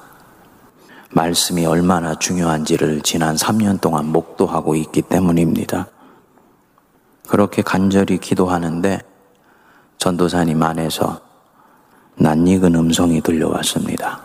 [1.10, 5.88] 말씀이 얼마나 중요한지를 지난 3년 동안 목도하고 있기 때문입니다.
[7.28, 9.02] 그렇게 간절히 기도하는데
[9.98, 11.31] 전도사님 안에서
[12.22, 14.22] 낯익은 음성이 들려왔습니다.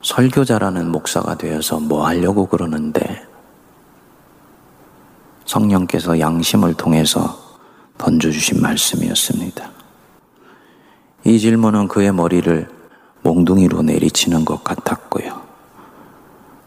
[0.00, 3.26] 설교자라는 목사가 되어서 뭐 하려고 그러는데
[5.44, 7.38] 성령께서 양심을 통해서
[7.98, 9.70] 던져주신 말씀이었습니다.
[11.24, 12.66] 이 질문은 그의 머리를
[13.22, 15.42] 몽둥이로 내리치는 것 같았고요.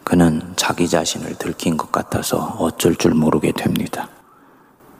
[0.04, 4.08] 그는 자기 자신을 들킨 것 같아서 어쩔 줄 모르게 됩니다.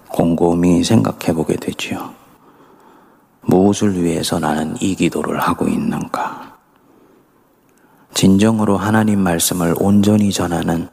[0.08, 2.23] 곰곰이 생각해 보게 되지요.
[3.46, 6.54] 무엇을 위해서 나는 이 기도를 하고 있는가?
[8.14, 10.88] 진정으로 하나님 말씀을 온전히 전하는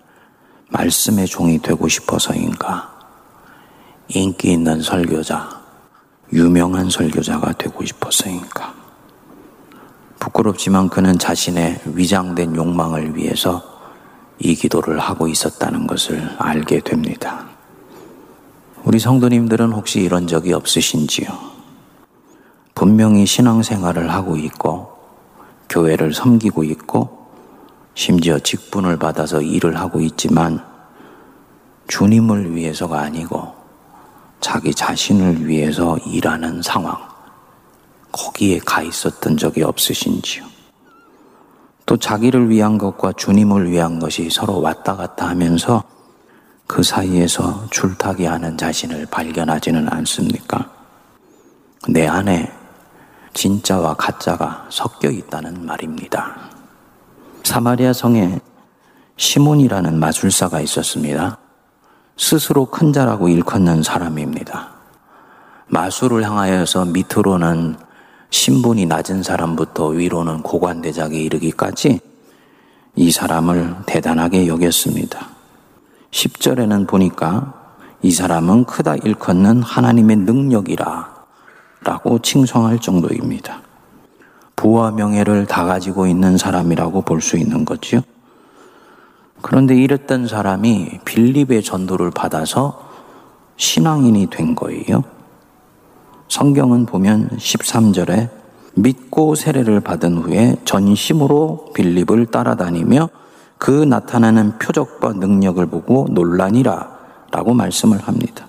[0.69, 2.91] 말씀의 종이 되고 싶어서인가?
[4.09, 5.61] 인기 있는 설교자,
[6.33, 8.73] 유명한 설교자가 되고 싶어서인가?
[10.19, 13.63] 부끄럽지만 그는 자신의 위장된 욕망을 위해서
[14.39, 17.45] 이 기도를 하고 있었다는 것을 알게 됩니다.
[18.83, 21.50] 우리 성도님들은 혹시 이런 적이 없으신지요?
[22.73, 24.91] 분명히 신앙생활을 하고 있고,
[25.69, 27.27] 교회를 섬기고 있고,
[27.93, 30.63] 심지어 직분을 받아서 일을 하고 있지만,
[31.87, 33.53] 주님을 위해서가 아니고,
[34.39, 36.97] 자기 자신을 위해서 일하는 상황,
[38.11, 40.45] 거기에 가 있었던 적이 없으신지요?
[41.85, 45.83] 또 자기를 위한 것과 주님을 위한 것이 서로 왔다 갔다 하면서
[46.65, 50.69] 그 사이에서 줄타기 하는 자신을 발견하지는 않습니까?
[51.89, 52.51] 내 안에
[53.33, 56.37] 진짜와 가짜가 섞여 있다는 말입니다.
[57.43, 58.39] 사마리아 성에
[59.17, 61.37] 시몬이라는 마술사가 있었습니다.
[62.17, 64.69] 스스로 큰 자라고 일컫는 사람입니다.
[65.67, 67.77] 마술을 향하여서 밑으로는
[68.29, 71.99] 신분이 낮은 사람부터 위로는 고관대작에 이르기까지
[72.95, 75.29] 이 사람을 대단하게 여겼습니다.
[76.11, 77.53] 10절에는 보니까
[78.01, 81.20] 이 사람은 크다 일컫는 하나님의 능력이라
[81.83, 83.61] 라고 칭송할 정도입니다.
[84.55, 88.01] 부와 명예를 다 가지고 있는 사람이라고 볼 수 있는 거지요.
[89.41, 92.87] 그런데 이랬던 사람이 빌립의 전도를 받아서
[93.57, 95.03] 신앙인이 된 거예요.
[96.27, 98.29] 성경은 보면 13절에
[98.75, 103.09] 믿고 세례를 받은 후에 전심으로 빌립을 따라다니며
[103.57, 106.99] 그 나타나는 표적과 능력을 보고 논란이라
[107.31, 108.47] 라고 말씀을 합니다.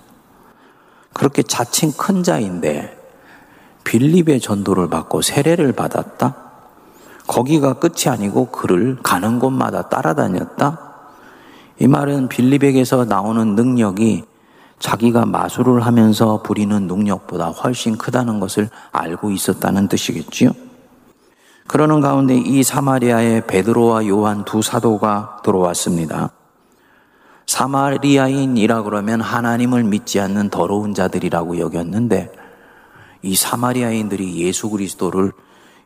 [1.13, 3.02] 그렇게 자칭 큰 자인데
[3.83, 6.35] 빌립의 전도를 받고 세례를 받았다?
[7.27, 10.93] 거기가 끝이 아니고 그를 가는 곳마다 따라다녔다?
[11.79, 14.23] 이 말은 빌립에게서 나오는 능력이
[14.79, 20.51] 자기가 마술을 하면서 부리는 능력보다 훨씬 크다는 것을 알고 있었다는 뜻이겠지요.
[21.67, 26.31] 그러는 가운데 이 사마리아에 베드로와 요한 두 사도가 들어왔습니다.
[27.47, 32.31] 사마리아인이라 그러면 하나님을 믿지 않는 더러운 자들이라고 여겼는데
[33.23, 35.31] 이 사마리아인들이 예수 그리스도를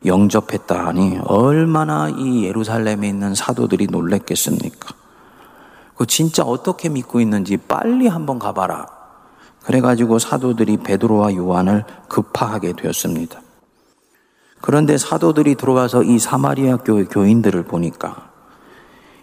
[0.05, 4.93] 영접했다 하니 얼마나 이 예루살렘에 있는 사도들이 놀랬겠습니까?
[5.95, 8.85] 그 진짜 어떻게 믿고 있는지 빨리 한번 가봐라.
[9.63, 13.41] 그래가지고 사도들이 베드로와 요한을 급파하게 되었습니다.
[14.61, 18.31] 그런데 사도들이 들어와서 이 사마리아 교회 교인들을 보니까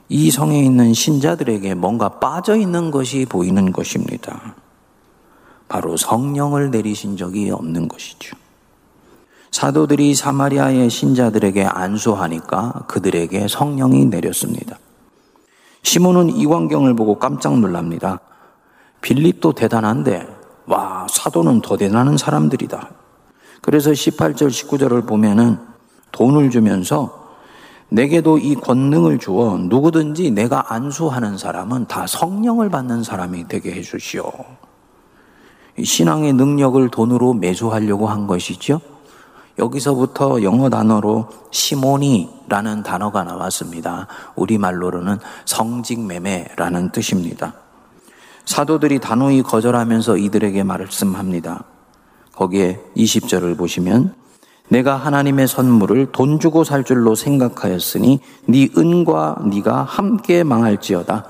[0.09, 4.55] 이 성에 있는 신자들에게 뭔가 빠져 있는 것이 보이는 것입니다.
[5.75, 8.37] 바로 성령을 내리신 적이 없는 것이죠.
[9.51, 14.79] 사도들이 사마리아의 신자들에게 안수하니까 그들에게 성령이 내렸습니다.
[15.83, 18.21] 시몬은 이 광경을 보고 깜짝 놀랍니다.
[19.01, 20.29] 빌립도 대단한데,
[20.67, 22.91] 와, 사도는 더 대단한 사람들이다.
[23.61, 25.59] 그래서 18절, 19절을 보면은
[26.13, 27.35] 돈을 주면서
[27.89, 34.31] 내게도 이 권능을 주어 누구든지 내가 안수하는 사람은 다 성령을 받는 사람이 되게 해주시오.
[35.83, 38.81] 신앙의 능력을 돈으로 매수하려고 한 것이죠.
[39.59, 44.09] 여기서부터 영어 단어로 시모니라는 단어가 나왔습니다.
[44.35, 47.55] 우리말로는 성직매매라는 뜻입니다.
[48.45, 51.65] 사도들이 단호히 거절하면서 이들에게 말씀합니다.
[52.35, 54.15] 거기에 20절을 보시면
[54.69, 61.27] 내가 하나님의 선물을 돈 주고 살 줄로 생각하였으니 네 은과 네가 함께 망할지어다.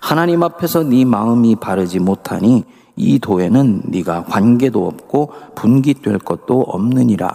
[0.00, 2.64] 하나님 앞에서 네 마음이 바르지 못하니
[2.96, 7.32] 이 도에는 네가 관계도 없고 분깃될 것도 없느니라.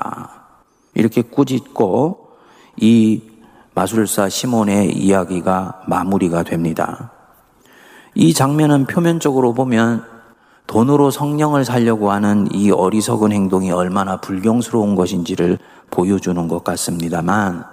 [0.93, 2.29] 이렇게 꾸짖고
[2.77, 3.21] 이
[3.73, 7.11] 마술사 시몬의 이야기가 마무리가 됩니다.
[8.15, 10.03] 이 장면은 표면적으로 보면
[10.67, 15.57] 돈으로 성령을 살려고 하는 이 어리석은 행동이 얼마나 불경스러운 것인지를
[15.89, 17.65] 보여주는 것 같습니다만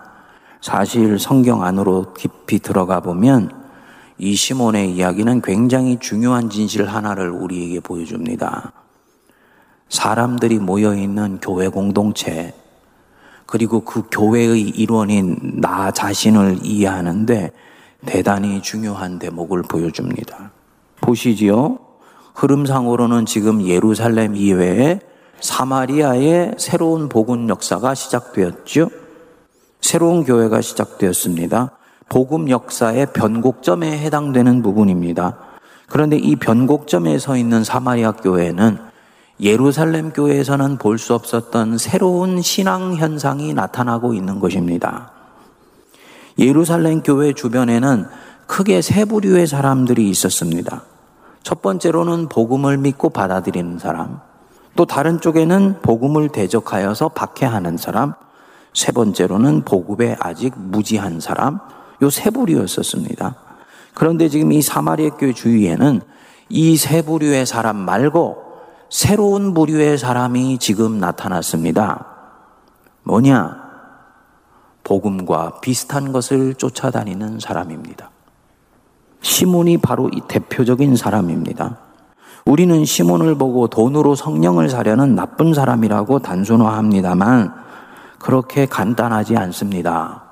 [0.61, 3.66] 사실 성경 안으로 깊이 들어가 보면
[4.19, 8.73] 이 시몬의 이야기는 굉장히 중요한 진실 하나를 우리에게 보여줍니다.
[9.89, 12.55] 사람들이 모여있는 교회 공동체,
[13.47, 17.53] 그리고 그 교회의 일원인 나 자신을 이해하는데
[18.05, 20.51] 대단히 중요한 대목을 보여줍니다.
[21.01, 21.79] 보시지요?
[22.35, 25.01] 흐름상으로는 지금 예루살렘 이외에
[25.41, 28.91] 사마리아의 새로운 복음 역사가 시작되었죠.
[29.81, 31.76] 새로운 교회가 시작되었습니다.
[32.09, 35.39] 복음 역사의 변곡점에 해당되는 부분입니다.
[35.89, 38.79] 그런데 이 변곡점에 서 있는 사마리아 교회는
[39.41, 45.11] 예루살렘 교회에서는 볼 수 없었던 새로운 신앙 현상이 나타나고 있는 것입니다.
[46.39, 48.07] 예루살렘 교회 주변에는
[48.47, 50.83] 크게 세 부류의 사람들이 있었습니다.
[51.43, 54.21] 첫 번째로는 복음을 믿고 받아들이는 사람,
[54.75, 58.15] 또 다른 쪽에는 복음을 대적하여서 박해하는 사람,
[58.75, 61.61] 세 번째로는 복음에 아직 무지한 사람,
[62.03, 63.35] 요 세 부류였었습니다.
[63.95, 66.01] 그런데 지금 이 사마리아 교회 주위에는
[66.51, 68.45] 이 세 부류의 사람 말고
[68.91, 72.07] 새로운 부류의 사람이 지금 나타났습니다.
[73.03, 73.67] 뭐냐?
[74.85, 78.11] 복음과 비슷한 것을 쫓아다니는 사람입니다.
[79.21, 81.79] 시몬이 바로 이 대표적인 사람입니다.
[82.45, 87.53] 우리는 시몬을 보고 돈으로 성령을 사려는 나쁜 사람이라고 단순화합니다만
[88.21, 90.26] 그렇게 간단하지 않습니다.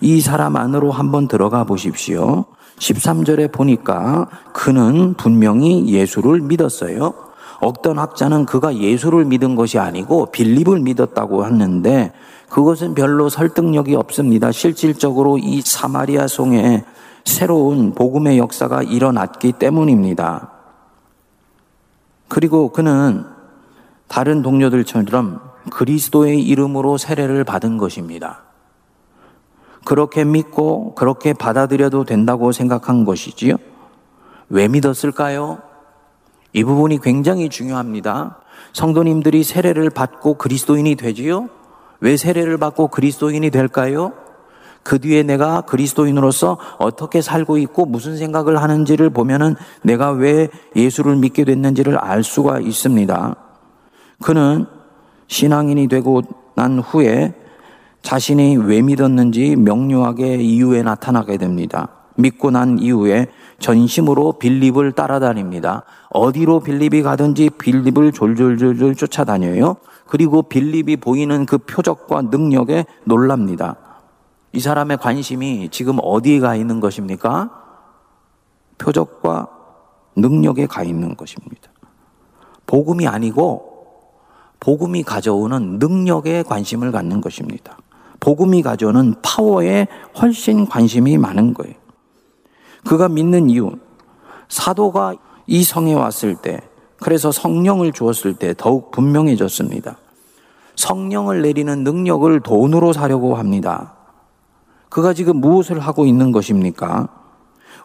[0.00, 2.46] 이 사람 안으로 한번 들어가 보십시오.
[2.78, 7.12] 13절에 보니까 그는 분명히 예수를 믿었어요.
[7.60, 12.12] 어떤 학자는 그가 예수를 믿은 것이 아니고 빌립을 믿었다고 하는데
[12.48, 14.50] 그것은 별로 설득력이 없습니다.
[14.50, 16.84] 실질적으로 이 사마리아 송에
[17.26, 20.50] 새로운 복음의 역사가 일어났기 때문입니다.
[22.28, 23.24] 그리고 그는
[24.08, 25.40] 다른 동료들처럼
[25.70, 28.49] 그리스도의 이름으로 세례를 받은 것입니다.
[29.84, 33.56] 그렇게 믿고 그렇게 받아들여도 된다고 생각한 것이지요.
[34.48, 35.58] 왜 믿었을까요?
[36.52, 38.38] 이 부분이 굉장히 중요합니다.
[38.72, 41.48] 성도님들이 세례를 받고 그리스도인이 되지요?
[42.00, 44.12] 왜 세례를 받고 그리스도인이 될까요?
[44.82, 51.44] 그 뒤에 내가 그리스도인으로서 어떻게 살고 있고 무슨 생각을 하는지를 보면은 내가 왜 예수를 믿게
[51.44, 53.36] 됐는지를 알 수가 있습니다.
[54.22, 54.66] 그는
[55.28, 56.22] 신앙인이 되고
[56.54, 57.34] 난 후에
[58.02, 61.88] 자신이 왜 믿었는지 명료하게 이후에 나타나게 됩니다.
[62.16, 63.28] 믿고 난 이후에
[63.58, 65.84] 전심으로 빌립을 따라다닙니다.
[66.10, 69.76] 어디로 빌립이 가든지 빌립을 졸졸졸졸 쫓아다녀요.
[70.06, 73.76] 그리고 빌립이 보이는 그 표적과 능력에 놀랍니다.
[74.52, 77.50] 이 사람의 관심이 지금 어디에 가 있는 것입니까?
[78.78, 79.48] 표적과
[80.16, 81.70] 능력에 가 있는 것입니다.
[82.66, 83.68] 복음이 아니고
[84.58, 87.78] 복음이 가져오는 능력에 관심을 갖는 것입니다.
[88.20, 89.88] 복음이 가져오는 파워에
[90.20, 91.74] 훨씬 관심이 많은 거예요.
[92.84, 93.72] 그가 믿는 이유,
[94.48, 95.14] 사도가
[95.46, 96.60] 이 성에 왔을 때,
[96.98, 99.96] 그래서 성령을 주었을 때 더욱 분명해졌습니다.
[100.76, 103.94] 성령을 내리는 능력을 돈으로 사려고 합니다.
[104.90, 107.08] 그가 지금 무엇을 하고 있는 것입니까?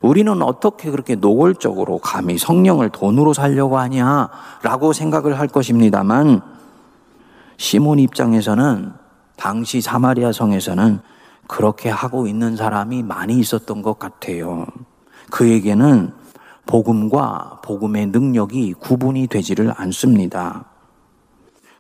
[0.01, 4.29] 우리는 어떻게 그렇게 노골적으로 감히 성령을 돈으로 살려고 하냐?
[4.63, 6.41] 라고 생각을 할 것입니다만,
[7.57, 9.05] 시몬 입장에서는
[9.38, 10.99] 당시 사마리아 성에서는
[11.47, 14.65] 그렇게 하고 있는 사람이 많이 있었던 것 같아요.
[15.31, 16.11] 그에게는
[16.65, 20.65] 복음과 복음의 능력이 구분이 되지를 않습니다.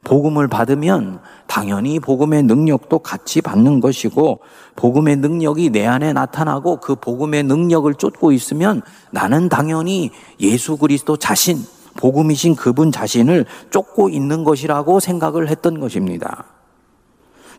[0.03, 4.39] 복음을 받으면 당연히 복음의 능력도 같이 받는 것이고
[4.75, 11.57] 복음의 능력이 내 안에 나타나고 그 복음의 능력을 쫓고 있으면 나는 당연히 예수 그리스도 자신,
[11.97, 16.45] 복음이신 그분 자신을 쫓고 있는 것이라고 생각을 했던 것입니다.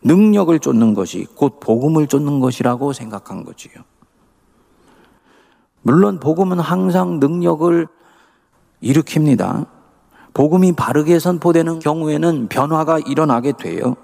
[0.07, 3.73] 능력을 쫓는 것이 곧 복음을 쫓는 것이라고 생각한 거지요.
[5.81, 7.87] 물론 복음은 항상 능력을
[8.81, 9.67] 일으킵니다.
[10.33, 13.95] 복음이 바르게 선포되는 경우에는 변화가 일어나게 돼요.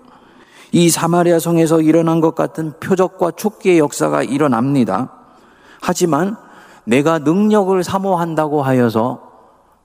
[0.71, 5.11] 이 사마리아 성에서 일어난 것 같은 표적과 축기의 역사가 일어납니다.
[5.81, 6.35] 하지만
[6.85, 9.31] 내가 능력을 사모한다고 하여서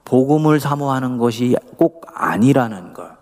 [0.05, 3.18] 복음을 사모하는 것이 꼭 아니라는 것.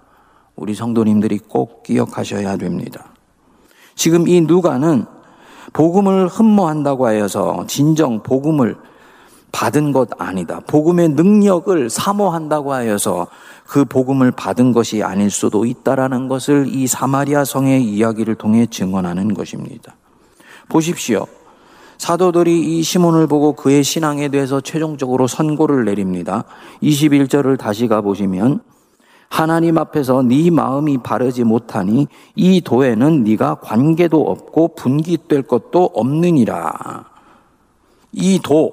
[0.56, 3.12] 우리 성도님들이 꼭 기억하셔야 됩니다.
[3.94, 5.04] 지금 이 누가는
[5.72, 8.76] 복음을 흠모한다고 하여서 진정 복음을
[9.52, 10.60] 받은 것 아니다.
[10.66, 13.26] 복음의 능력을 사모한다고 하여서
[13.66, 19.96] 그 복음을 받은 것이 아닐 수도 있다라는 것을 이 사마리아 성의 이야기를 통해 증언하는 것입니다.
[20.68, 21.26] 보십시오.
[21.98, 26.44] 사도들이 이 시몬을 보고 그의 신앙에 대해서 최종적으로 선고를 내립니다.
[26.82, 28.60] 21절을 다시 가보시면
[29.28, 37.04] 하나님 앞에서 네 마음이 바르지 못하니 이 도에는 네가 관계도 없고 분깃될 것도 없느니라.
[38.12, 38.72] 이 도,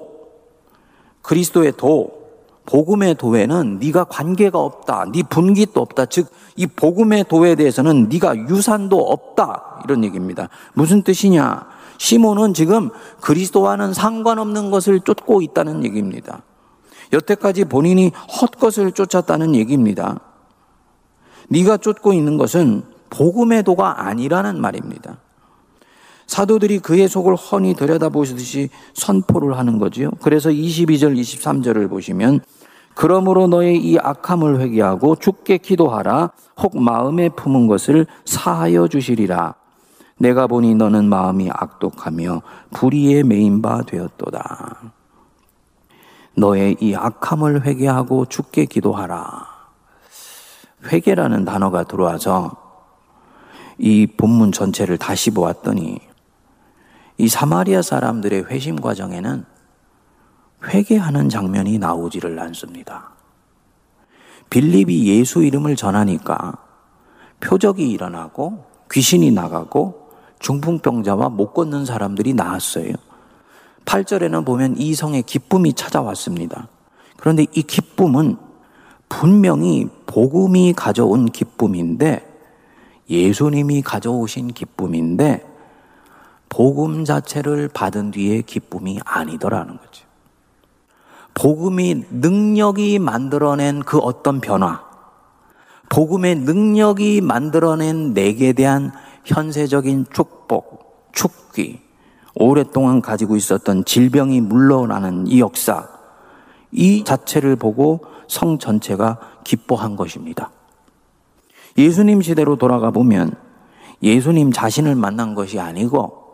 [1.22, 2.24] 그리스도의 도,
[2.66, 5.06] 복음의 도에는 네가 관계가 없다.
[5.12, 6.06] 네 분깃도 없다.
[6.06, 9.82] 즉 이 복음의 도에 대해서는 네가 유산도 없다.
[9.84, 10.48] 이런 얘기입니다.
[10.72, 11.66] 무슨 뜻이냐?
[11.98, 12.90] 시몬은 지금
[13.20, 16.42] 그리스도와는 상관없는 것을 쫓고 있다는 얘기입니다.
[17.12, 20.20] 여태까지 본인이 헛것을 쫓았다는 얘기입니다.
[21.54, 25.18] 네가 쫓고 있는 것은 복음의 도가 아니라는 말입니다.
[26.26, 30.10] 사도들이 그의 속을 훤히 들여다보시듯이 선포를 하는 거지요.
[30.20, 32.40] 그래서 22절, 23절을 보시면
[32.94, 36.32] 그러므로 너의 이 악함을 회개하고 죽게 기도하라.
[36.58, 39.54] 혹 마음에 품은 것을 사하여 주시리라.
[40.18, 42.42] 내가 보니 너는 마음이 악독하며
[42.72, 44.92] 불의에 매인 바 되었도다.
[46.36, 49.53] 너의 이 악함을 회개하고 죽게 기도하라.
[50.86, 52.56] 회개라는 단어가 들어와서
[53.78, 55.98] 이 본문 전체를 다시 보았더니
[57.18, 59.44] 이 사마리아 사람들의 회심 과정에는
[60.66, 63.10] 회개하는 장면이 나오지를 않습니다.
[64.50, 66.58] 빌립이 예수 이름을 전하니까
[67.40, 72.92] 표적이 일어나고 귀신이 나가고 중풍병자와 못 걷는 사람들이 나왔어요.
[73.84, 76.68] 8절에는 보면 이 성에 기쁨이 찾아왔습니다.
[77.16, 78.36] 그런데 이 기쁨은
[79.20, 82.26] 분명히 복음이 가져온 기쁨인데
[83.08, 85.46] 예수님이 가져오신 기쁨인데
[86.48, 90.04] 복음 자체를 받은 뒤에 기쁨이 아니더라는 거죠.
[91.34, 94.82] 복음이 능력이 만들어낸 그 어떤 변화,
[95.90, 98.92] 복음의 능력이 만들어낸 내게 대한
[99.24, 101.80] 현세적인 축복, 축기,
[102.34, 105.93] 오랫동안 가지고 있었던 질병이 물러나는 이 역사,
[106.74, 110.50] 이 자체를 보고 성 전체가 기뻐한 것입니다.
[111.78, 113.32] 예수님 시대로 돌아가 보면
[114.02, 116.24] 예수님 자신을 만난 것이 아니고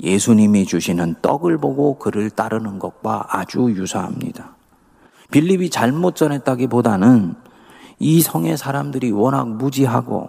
[0.00, 4.56] 예수님이 주시는 떡을 보고 그를 따르는 것과 아주 유사합니다.
[5.30, 7.34] 빌립이 잘못 전했다기보다는
[7.98, 10.28] 이 성의 사람들이 워낙 무지하고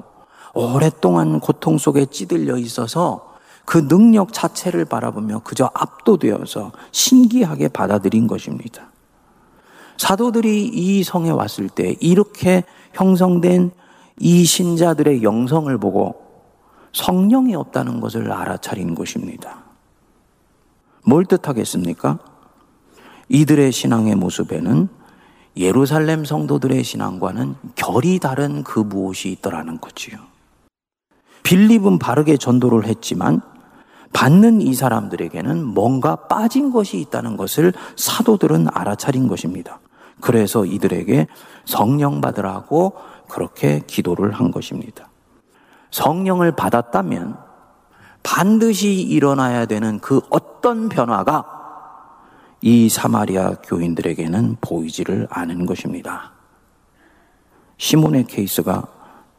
[0.53, 3.34] 오랫동안 고통 속에 찌들려 있어서
[3.66, 8.89] 그 능력 자체를 바라보며 그저 압도되어서 신기하게 받아들인 것입니다.
[9.97, 13.71] 사도들이 이 성에 왔을 때 이렇게 형성된
[14.19, 16.23] 이 신자들의 영성을 보고
[16.93, 19.63] 성령이 없다는 것을 알아차린 것입니다.
[21.03, 22.19] 뭘 뜻하겠습니까?
[23.29, 24.87] 이들의 신앙의 모습에는
[25.57, 30.17] 예루살렘 성도들의 신앙과는 결이 다른 그 무엇이 있더라는 거지요.
[31.43, 33.41] 빌립은 바르게 전도를 했지만
[34.13, 39.79] 받는 이 사람들에게는 뭔가 빠진 것이 있다는 것을 사도들은 알아차린 것입니다.
[40.22, 41.28] 그래서 이들에게
[41.66, 42.93] 성령 받으라고
[43.30, 45.09] 그렇게 기도를 한 것입니다.
[45.91, 47.38] 성령을 받았다면
[48.24, 51.45] 반드시 일어나야 되는 그 어떤 변화가
[52.61, 56.32] 이 사마리아 교인들에게는 보이지를 않은 것입니다.
[57.78, 58.88] 시몬의 케이스가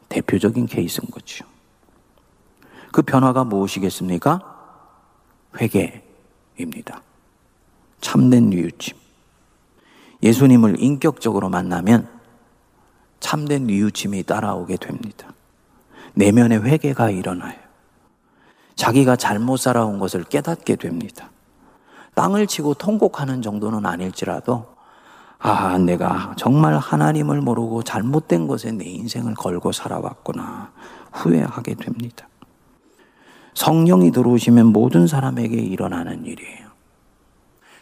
[0.09, 1.45] 대표적인 케이스인 거죠.
[2.91, 4.41] 그 변화가 무엇이겠습니까?
[5.59, 7.01] 회개입니다.
[7.99, 9.06] 참된 뉘우침.
[10.23, 12.07] 예수님을 인격적으로 만나면
[13.19, 15.27] 참된 뉘우침이 따라오게 됩니다.
[16.13, 17.55] 내면의 회개가 일어나요.
[18.75, 21.29] 자기가 잘못 살아온 것을 깨닫게 됩니다.
[22.15, 24.77] 땅을 치고 통곡하는 정도는 아닐지라도
[25.39, 30.71] 아, 내가 정말 하나님을 모르고 잘못된 것에 내 인생을 걸고 살아왔구나.
[31.11, 32.27] 후회하게 됩니다.
[33.53, 36.66] 성령이 들어오시면 모든 사람에게 일어나는 일이에요.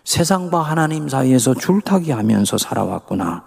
[0.05, 3.43] 세상과 하나님 사이에서 줄타기 하면서 살아왔구나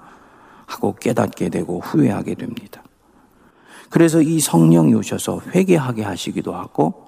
[0.66, 2.82] 하고 깨닫게 되고 후회하게 됩니다.
[3.88, 7.06] 그래서 이 성령이 오셔서 회개하게 하시기도 하고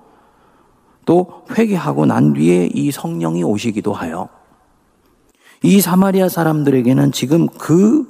[1.05, 4.29] 또 회개하고 난 뒤에 이 성령이 오시기도 하여
[5.63, 8.09] 이 사마리아 사람들에게는 지금 그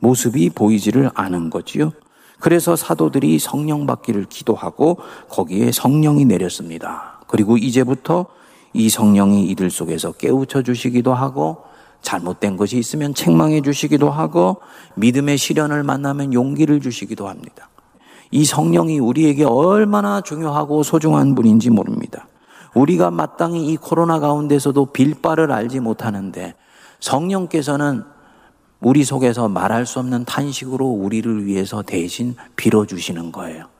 [0.00, 1.92] 모습이 보이지를 않은 거지요.
[2.40, 4.98] 그래서 사도들이 성령 받기를 기도하고
[5.28, 7.20] 거기에 성령이 내렸습니다.
[7.28, 8.26] 그리고 이제부터
[8.72, 11.64] 이 성령이 이들 속에서 깨우쳐 주시기도 하고
[12.00, 14.60] 잘못된 것이 있으면 책망해 주시기도 하고
[14.96, 17.68] 믿음의 시련을 만나면 용기를 주시기도 합니다.
[18.30, 22.28] 이 성령이 우리에게 얼마나 중요하고 소중한 분인지 모릅니다.
[22.74, 26.54] 우리가 마땅히 이 코로나 가운데서도 빌바를 알지 못하는데
[27.00, 28.04] 성령께서는
[28.80, 33.71] 우리 속에서 말할 수 없는 탄식으로 우리를 위해서 대신 빌어주시는 거예요.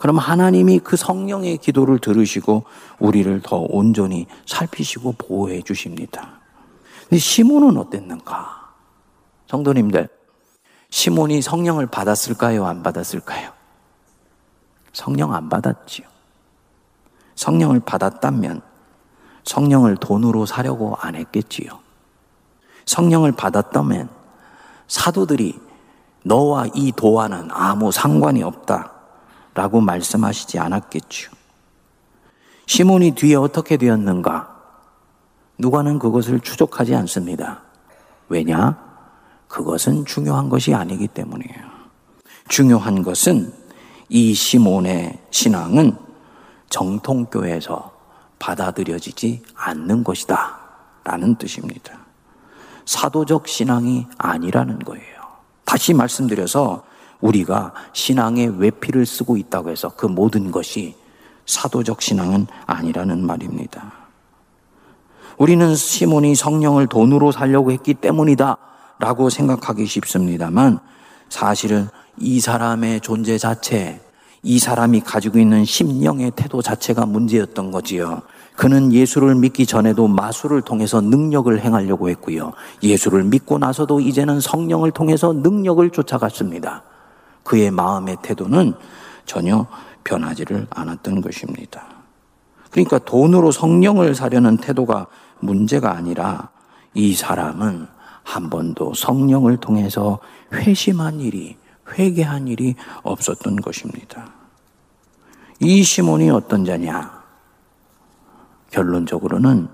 [0.00, 2.64] 그럼 하나님이 그 성령의 기도를 들으시고
[3.00, 6.40] 우리를 더 온전히 살피시고 보호해 주십니다.
[7.02, 8.70] 근데 시몬은 어땠는가?
[9.48, 10.08] 성도님들,
[10.88, 12.64] 시몬이 성령을 받았을까요?
[12.64, 13.52] 안 받았을까요?
[14.94, 16.06] 성령 안 받았지요.
[17.34, 18.62] 성령을 받았다면
[19.44, 21.78] 성령을 돈으로 사려고 안 했겠지요.
[22.86, 24.08] 성령을 받았다면
[24.88, 25.60] 사도들이
[26.24, 28.99] 너와 이 도와는 아무 상관이 없다.
[29.54, 31.32] 라고 말씀하시지 않았겠죠.
[32.66, 34.56] 시몬이 뒤에 어떻게 되었는가?
[35.58, 37.62] 누가는 그것을 추적하지 않습니다.
[38.28, 38.78] 왜냐?
[39.48, 41.70] 그것은 중요한 것이 아니기 때문이에요.
[42.48, 43.52] 중요한 것은
[44.08, 45.96] 이 시몬의 신앙은
[46.68, 47.92] 정통교회에서
[48.38, 50.58] 받아들여지지 않는 것이다.
[51.04, 51.98] 라는 뜻입니다.
[52.84, 55.20] 사도적 신앙이 아니라는 거예요.
[55.64, 56.84] 다시 말씀드려서
[57.20, 60.94] 우리가 신앙의 외피를 쓰고 있다고 해서 그 모든 것이
[61.46, 63.92] 사도적 신앙은 아니라는 말입니다.
[65.36, 68.56] 우리는 시몬이 성령을 돈으로 살려고 했기 때문이다
[68.98, 70.78] 라고 생각하기 쉽습니다만
[71.28, 74.00] 사실은 이 사람의 존재 자체,
[74.42, 78.22] 이 사람이 가지고 있는 심령의 태도 자체가 문제였던 거지요.
[78.56, 82.52] 그는 예수를 믿기 전에도 마술을 통해서 능력을 행하려고 했고요.
[82.82, 86.82] 예수를 믿고 나서도 이제는 성령을 통해서 능력을 쫓아갔습니다.
[87.50, 88.74] 그의 마음의 태도는
[89.26, 89.66] 전혀
[90.04, 91.84] 변하지를 않았던 것입니다.
[92.70, 95.08] 그러니까 돈으로 성령을 사려는 태도가
[95.40, 96.50] 문제가 아니라
[96.94, 97.88] 이 사람은
[98.22, 100.20] 한 번도 성령을 통해서
[100.52, 101.56] 회심한 일이,
[101.88, 104.32] 회개한 일이 없었던 것입니다.
[105.58, 107.20] 이 시몬이 어떤 자냐?
[108.70, 109.66] 결론적으로는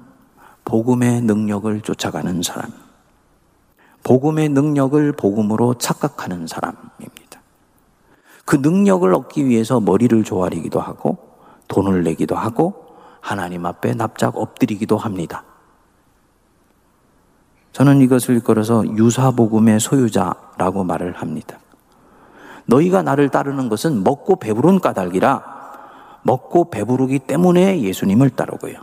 [0.65, 2.73] 복음의 능력을 쫓아가는 사람,
[4.03, 7.26] 복음의 능력을 복음으로 착각하는 사람입니다.
[8.47, 11.19] 그 능력을 얻기 위해서 머리를 조아리기도 하고
[11.69, 12.87] 돈을 내기도 하고
[13.21, 15.45] 하나님 앞에 납작 엎드리기도 합니다.
[17.73, 21.59] 저는 이것을 걸어서 유사복음의 소유자라고 말을 합니다.
[22.67, 25.57] 너희가 나를 따르는 것은 먹고 배부른 까닭이라
[26.23, 28.77] 먹고 배부르기 때문에 예수님을 따르고요.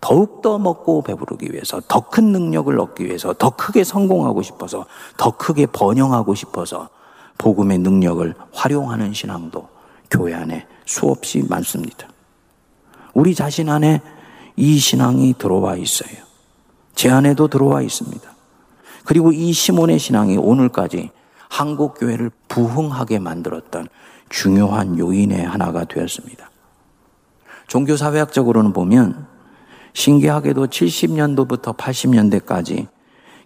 [0.00, 4.86] 더욱더 먹고 배부르기 위해서, 더 큰 능력을 얻기 위해서, 더 크게 성공하고 싶어서,
[5.18, 6.88] 더 크게 번영하고 싶어서,
[7.40, 9.66] 복음의 능력을 활용하는 신앙도
[10.10, 12.06] 교회 안에 수없이 많습니다.
[13.14, 14.02] 우리 자신 안에
[14.56, 16.18] 이 신앙이 들어와 있어요.
[16.94, 18.30] 제 안에도 들어와 있습니다.
[19.04, 21.10] 그리고 이 시몬의 신앙이 오늘까지
[21.48, 23.88] 한국 교회를 부흥하게 만들었던
[24.28, 26.50] 중요한 요인의 하나가 되었습니다.
[27.68, 29.26] 종교사회학적으로는 보면
[29.94, 32.88] 신기하게도 70년도부터 80년대까지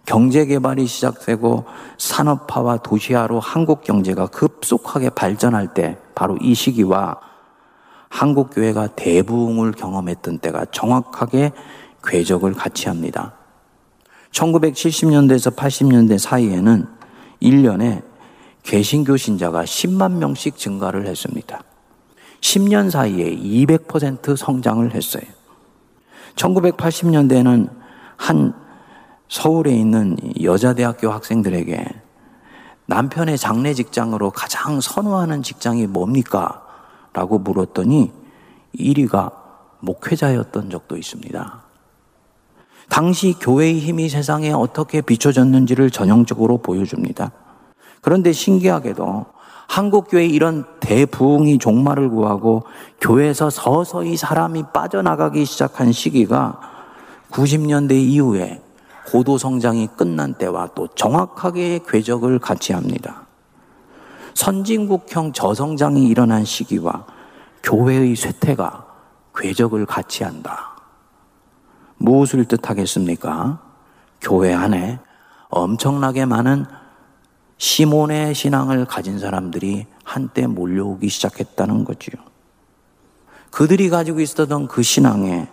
[0.05, 1.65] 경제 개발이 시작되고
[1.97, 7.19] 산업화와 도시화로 한국 경제가 급속하게 발전할 때 바로 이 시기와
[8.09, 11.51] 한국 교회가 대부흥을 경험했던 때가 정확하게
[12.05, 13.33] 궤적을 같이 합니다.
[14.31, 16.87] 1970년대에서 80년대 사이에는
[17.41, 18.03] 1년에
[18.63, 21.61] 개신교 신자가 10만 명씩 증가를 했습니다.
[22.41, 25.23] 10년 사이에 200% 성장을 했어요.
[26.35, 27.69] 1980년대에는
[28.17, 28.64] 한
[29.27, 31.85] 서울에 있는 여자대학교 학생들에게
[32.87, 36.61] 남편의 장례 직장으로 가장 선호하는 직장이 뭡니까?
[37.13, 38.11] 라고 물었더니
[38.77, 39.31] 1위가
[39.79, 41.63] 목회자였던 적도 있습니다.
[42.89, 47.31] 당시 교회의 힘이 세상에 어떻게 비춰졌는지를 전형적으로 보여줍니다.
[48.01, 49.25] 그런데 신기하게도
[49.67, 52.65] 한국교회 이런 대부흥이 종말을 구하고
[53.01, 56.59] 교회에서 서서히 사람이 빠져나가기 시작한 시기가
[57.31, 58.61] 90년대 이후에
[59.07, 63.25] 고도 성장이 끝난 때와 또 정확하게 궤적을 같이 합니다.
[64.33, 67.05] 선진국형 저성장이 일어난 시기와
[67.63, 68.85] 교회의 쇠퇴가
[69.35, 70.75] 궤적을 같이 한다.
[71.97, 73.59] 무엇을 뜻하겠습니까?
[74.21, 74.99] 교회 안에
[75.49, 76.65] 엄청나게 많은
[77.57, 82.21] 시몬의 신앙을 가진 사람들이 한때 몰려오기 시작했다는 거지요.
[83.51, 85.47] 그들이 가지고 있었던 그 신앙에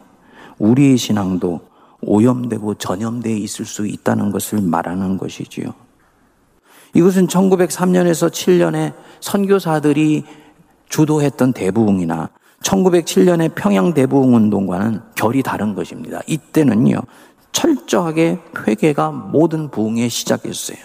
[0.59, 1.72] 우리의 신앙도
[2.03, 5.73] 오염되고 전염되어 있을 수 있다는 것을 말하는 것이지요.
[6.95, 10.25] 이것은 1903년에서 7년에 선교사들이
[10.89, 12.29] 주도했던 대부흥이나
[12.63, 16.21] 1907년의 평양 대부흥 운동과는 결이 다른 것입니다.
[16.27, 17.01] 이때는요,
[17.53, 20.79] 철저하게 회개가 모든 부흥의 시작이었어요.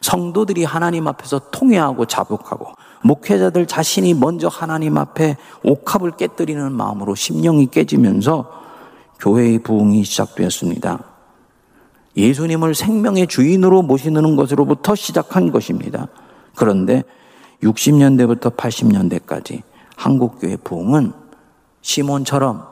[0.00, 8.59] 성도들이 하나님 앞에서 통회하고 자복하고 목회자들 자신이 먼저 하나님 앞에 옥합을 깨뜨리는 마음으로 심령이 깨지면서
[9.20, 11.04] 교회의 부흥이 시작되었습니다.
[12.16, 16.08] 예수님을 생명의 주인으로 모시는 것으로부터 시작한 것입니다.
[16.56, 17.04] 그런데
[17.62, 19.62] 60년대부터 80년대까지
[19.96, 21.12] 한국교회 부흥은
[21.82, 22.66] 시몬처럼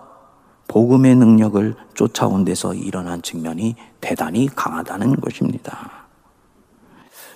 [0.67, 6.07] 복음의 능력을 쫓아온 데서 일어난 측면이 대단히 강하다는 것입니다.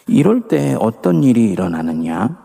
[0.06, 2.38] 이럴 때 어떤 일이 일어나느냐?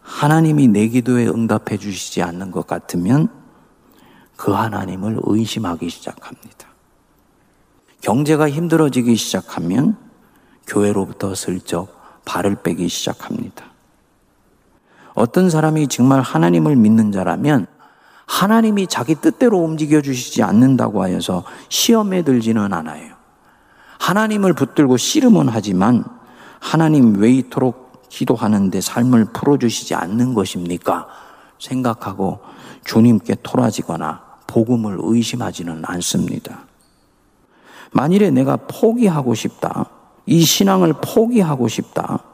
[0.00, 3.37] 하나님이 내 기도에 응답해 주시지 않는 것 같으면
[4.38, 6.68] 그 하나님을 의심하기 시작합니다.
[8.00, 9.96] 경제가 힘들어지기 시작하면
[10.64, 11.88] 교회로부터 슬쩍
[12.24, 13.64] 발을 빼기 시작합니다.
[15.14, 17.66] 어떤 사람이 정말 하나님을 믿는 자라면
[18.26, 23.16] 하나님이 자기 뜻대로 움직여 주시지 않는다고 하여서 시험에 들지는 않아요.
[23.98, 26.04] 하나님을 붙들고 씨름은 하지만
[26.60, 31.08] 하나님 왜 이토록 기도하는데 삶을 풀어주시지 않는 것입니까?
[31.58, 32.38] 생각하고
[32.84, 36.64] 주님께 토라지거나 복음을 의심하지는 않습니다.
[37.92, 39.86] 만일에 내가 포기하고 싶다,
[40.26, 42.24] 이 신앙을 포기하고 싶다,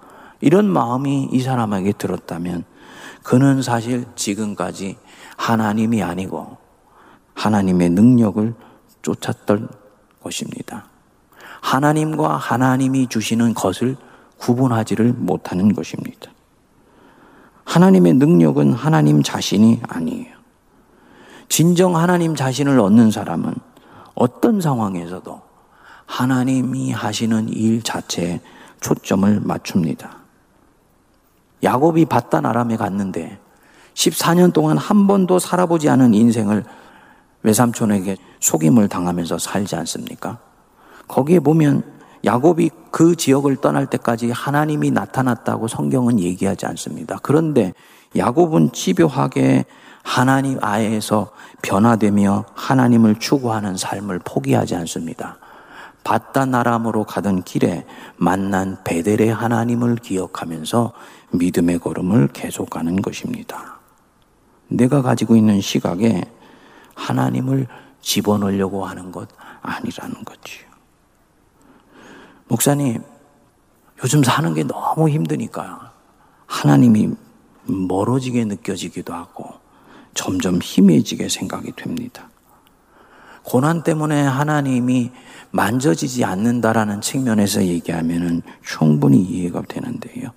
[0.41, 2.65] 이런 마음이 이 사람에게 들었다면
[3.23, 4.97] 그는 사실 지금까지
[5.37, 6.57] 하나님이 아니고
[7.35, 8.55] 하나님의 능력을
[9.03, 9.69] 쫓았던
[10.23, 10.87] 것입니다.
[11.61, 13.97] 하나님과 하나님이 주시는 것을
[14.39, 16.31] 구분하지를 못하는 것입니다.
[17.65, 20.34] 하나님의 능력은 하나님 자신이 아니에요.
[21.55, 23.55] 진정 하나님 자신을 얻는 사람은
[24.17, 25.41] 어떤 상황에서도
[26.05, 28.41] 하나님이 하시는 일 자체에
[28.81, 30.17] 초점을 맞춥니다.
[31.63, 33.39] 야곱이 바단 아람에 갔는데
[33.95, 36.65] 14년 동안 한 번도 살아보지 않은 인생을
[37.45, 40.39] 외삼촌에게 속임을 당하면서 살지 않습니까?
[41.07, 41.85] 거기에 보면
[42.25, 47.21] 야곱이 그 지역을 떠날 때까지 하나님이 나타났다고 성경은 얘기하지 않습니다.
[47.23, 47.75] 그런데
[48.17, 49.67] 야곱은 집요하게
[50.05, 51.33] 하나님 아에서
[51.63, 55.39] 변화되며 하나님을 추구하는 삶을 포기하지 않습니다.
[56.05, 57.87] 바다나람으로 가던 길에
[58.17, 60.93] 만난 베델의 하나님을 기억하면서
[61.33, 63.81] 믿음의 걸음을 계속가는 것입니다.
[64.69, 66.23] 내가 가지고 있는 시각에
[66.95, 67.67] 하나님을
[68.03, 69.29] 집어넣으려고 하는 것
[69.63, 70.69] 아니라는 거지요.
[72.49, 73.03] 목사님,
[74.03, 75.93] 요즘 사는 게 너무 힘드니까
[76.47, 77.15] 하나님이
[77.65, 79.64] 멀어지게 느껴지기도 하고
[80.15, 82.29] 점점 희미해지게 생각이 됩니다.
[83.43, 85.11] 고난 때문에 하나님이
[85.51, 90.31] 만져지지 않는다라는 측면에서 얘기하면 충분히 이해가 되는데요.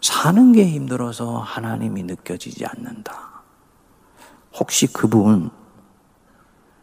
[0.00, 3.42] 사는 게 힘들어서 하나님이 느껴지지 않는다.
[4.58, 5.50] 혹시 그분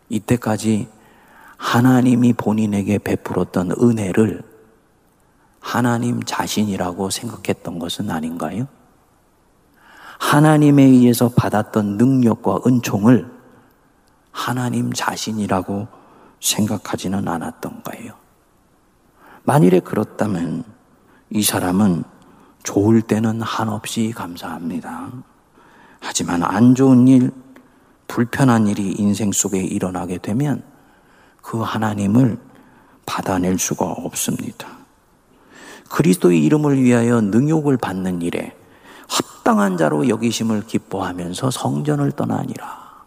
[0.09, 0.87] 이때까지
[1.57, 4.43] 하나님이 본인에게 베풀었던 은혜를
[5.59, 8.67] 하나님 자신이라고 생각했던 것은 아닌가요?
[10.21, 13.29] 하나님에 의해서 받았던 능력과 은총을
[14.31, 15.87] 하나님 자신이라고
[16.39, 18.13] 생각하지는 않았던가요?
[19.43, 20.63] 만일에 그렇다면
[21.31, 22.03] 이 사람은
[22.63, 25.11] 좋을 때는 한없이 감사합니다.
[25.99, 27.31] 하지만 안 좋은 일,
[28.07, 30.63] 불편한 일이 인생 속에 일어나게 되면
[31.41, 32.37] 그 하나님을
[33.05, 34.67] 받아낼 수가 없습니다.
[35.89, 38.55] 그리스도의 이름을 위하여 능욕을 받는 일에
[39.51, 43.03] 합당한 자로 여기심을 기뻐하면서 성전을 떠나니라.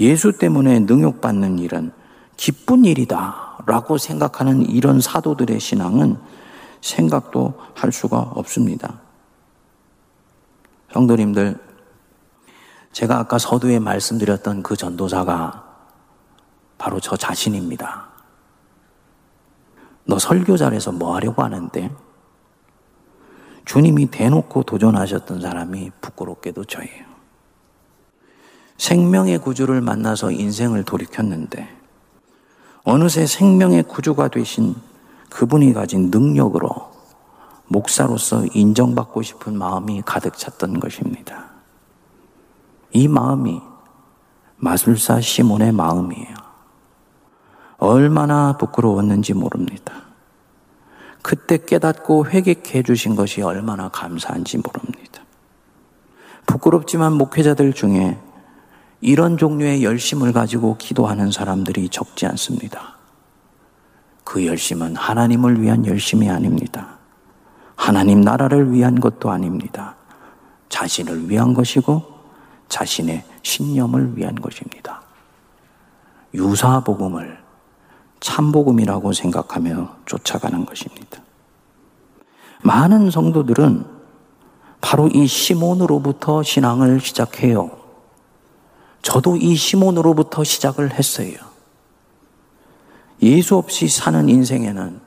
[0.00, 1.92] 예수 때문에 능욕받는 일은
[2.36, 3.58] 기쁜 일이다.
[3.66, 6.16] 라고 생각하는 이런 사도들의 신앙은
[6.80, 9.00] 생각도 할 수가 없습니다.
[10.92, 11.58] 성도님들,
[12.92, 15.64] 제가 아까 서두에 말씀드렸던 그 전도사가
[16.78, 18.08] 바로 저 자신입니다.
[20.04, 22.05] 너 설교 잘해서 뭐 하려고 하는데?
[23.66, 27.04] 주님이 대놓고 도전하셨던 사람이 부끄럽게도 저예요.
[28.78, 31.68] 생명의 구주를 만나서 인생을 돌이켰는데
[32.84, 34.74] 어느새 생명의 구주가 되신
[35.30, 36.92] 그분이 가진 능력으로
[37.66, 41.50] 목사로서 인정받고 싶은 마음이 가득 찼던 것입니다.
[42.92, 43.60] 이 마음이
[44.58, 46.34] 마술사 시몬의 마음이에요.
[47.78, 50.05] 얼마나 부끄러웠는지 모릅니다.
[51.26, 55.22] 그때 깨닫고 회개해 주신 것이 얼마나 감사한지 모릅니다.
[56.46, 58.16] 부끄럽지만 목회자들 중에
[59.00, 62.94] 이런 종류의 열심을 가지고 기도하는 사람들이 적지 않습니다.
[64.22, 66.96] 그 열심은 하나님을 위한 열심이 아닙니다.
[67.74, 69.96] 하나님 나라를 위한 것도 아닙니다.
[70.68, 72.04] 자신을 위한 것이고
[72.68, 75.02] 자신의 신념을 위한 것입니다.
[76.34, 77.45] 유사복음을
[78.26, 81.22] 참복음이라고 생각하며 쫓아가는 것입니다.
[82.62, 83.86] 많은 성도들은
[84.80, 87.70] 바로 이 시몬으로부터 신앙을 시작해요.
[89.02, 91.36] 저도 이 시몬으로부터 시작을 했어요.
[93.22, 95.00] 예수 없이 사는 인생에는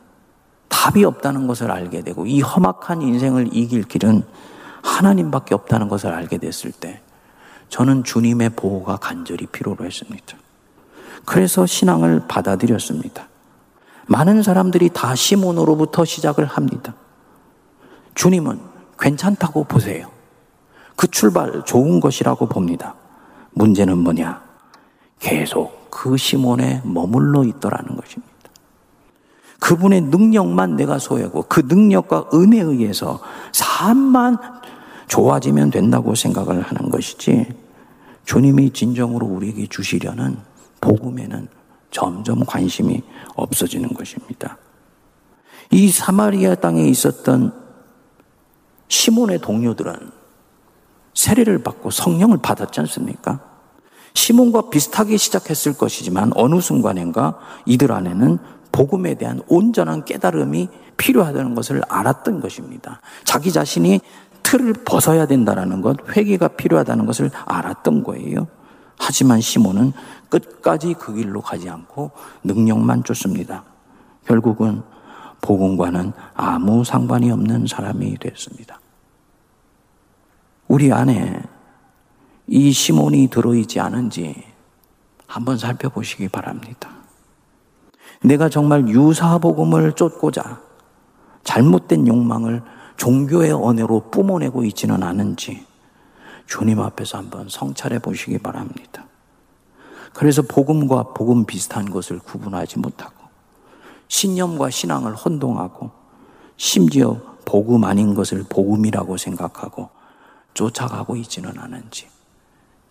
[0.70, 4.24] 답이 없다는 것을 알게 되고 이 험악한 인생을 이길 길은
[4.82, 7.01] 하나님밖에 없다는 것을 알게 됐을 때
[7.67, 10.38] 저는 주님의 보호가 간절히 필요로 했습니다.
[11.26, 13.28] 그래서 신앙을 받아들였습니다.
[14.07, 16.95] 많은 사람들이 다 시몬으로부터 시작을 합니다.
[18.15, 18.59] 주님은
[18.99, 20.09] 괜찮다고 보세요.
[20.95, 22.95] 그 출발 좋은 것이라고 봅니다.
[23.51, 24.41] 문제는 뭐냐?
[25.20, 28.30] 계속 그 시몬에 머물러 있더라는 것입니다.
[29.59, 33.20] 그분의 능력만 내가 소유하고 그 능력과 은혜에 의해서
[33.51, 34.38] 삶만
[35.07, 37.47] 좋아지면 된다고 생각을 하는 것이지
[38.26, 40.38] 주님이 진정으로 우리에게 주시려는
[40.82, 41.48] 복음에는
[41.92, 43.02] 점점 관심이
[43.36, 44.58] 없어지는 것입니다.
[45.72, 47.54] 이 사마리아 땅에 있었던
[48.88, 50.12] 시몬의 동료들은
[51.14, 53.42] 세례를 받고 성령을 받았지 않습니까?
[54.14, 58.40] 시몬과 비슷하게 시작했을 것이지만 어느 순간인가 이들 안에는
[58.72, 63.02] 복음에 대한 온전한 깨달음이 필요하다는 것을 알았던 것입니다.
[63.24, 64.02] 자기 자신이
[64.44, 68.48] 틀을 벗어야 된다는 것, 회개가 필요하다는 것을 알았던 거예요.
[68.98, 69.94] 하지만 시몬은
[70.30, 72.12] 끝까지 그 길로 가지 않고
[72.44, 73.64] 능력만 쫓습니다.
[74.26, 74.84] 결국은
[75.42, 78.80] 복음과는 아무 상관이 없는 사람이 됐습니다.
[80.68, 81.42] 우리 안에
[82.48, 84.44] 이 시몬이 들어있지 않은지
[85.28, 86.90] 한번 살펴보시기 바랍니다.
[88.22, 90.62] 내가 정말 유사복음을 쫓고자
[91.44, 92.62] 잘못된 욕망을
[92.98, 95.66] 종교의 언어로 뿜어내고 있지는 않은지
[96.46, 99.06] 주님 앞에서 한번 성찰해 보시기 바랍니다.
[100.14, 103.14] 그래서 복음과 복음 비슷한 것을 구분하지 못하고
[104.07, 105.91] 신념과 신앙을 혼동하고
[106.57, 109.89] 심지어 복음 아닌 것을 복음이라고 생각하고
[110.53, 112.07] 쫓아가고 있지는 않은지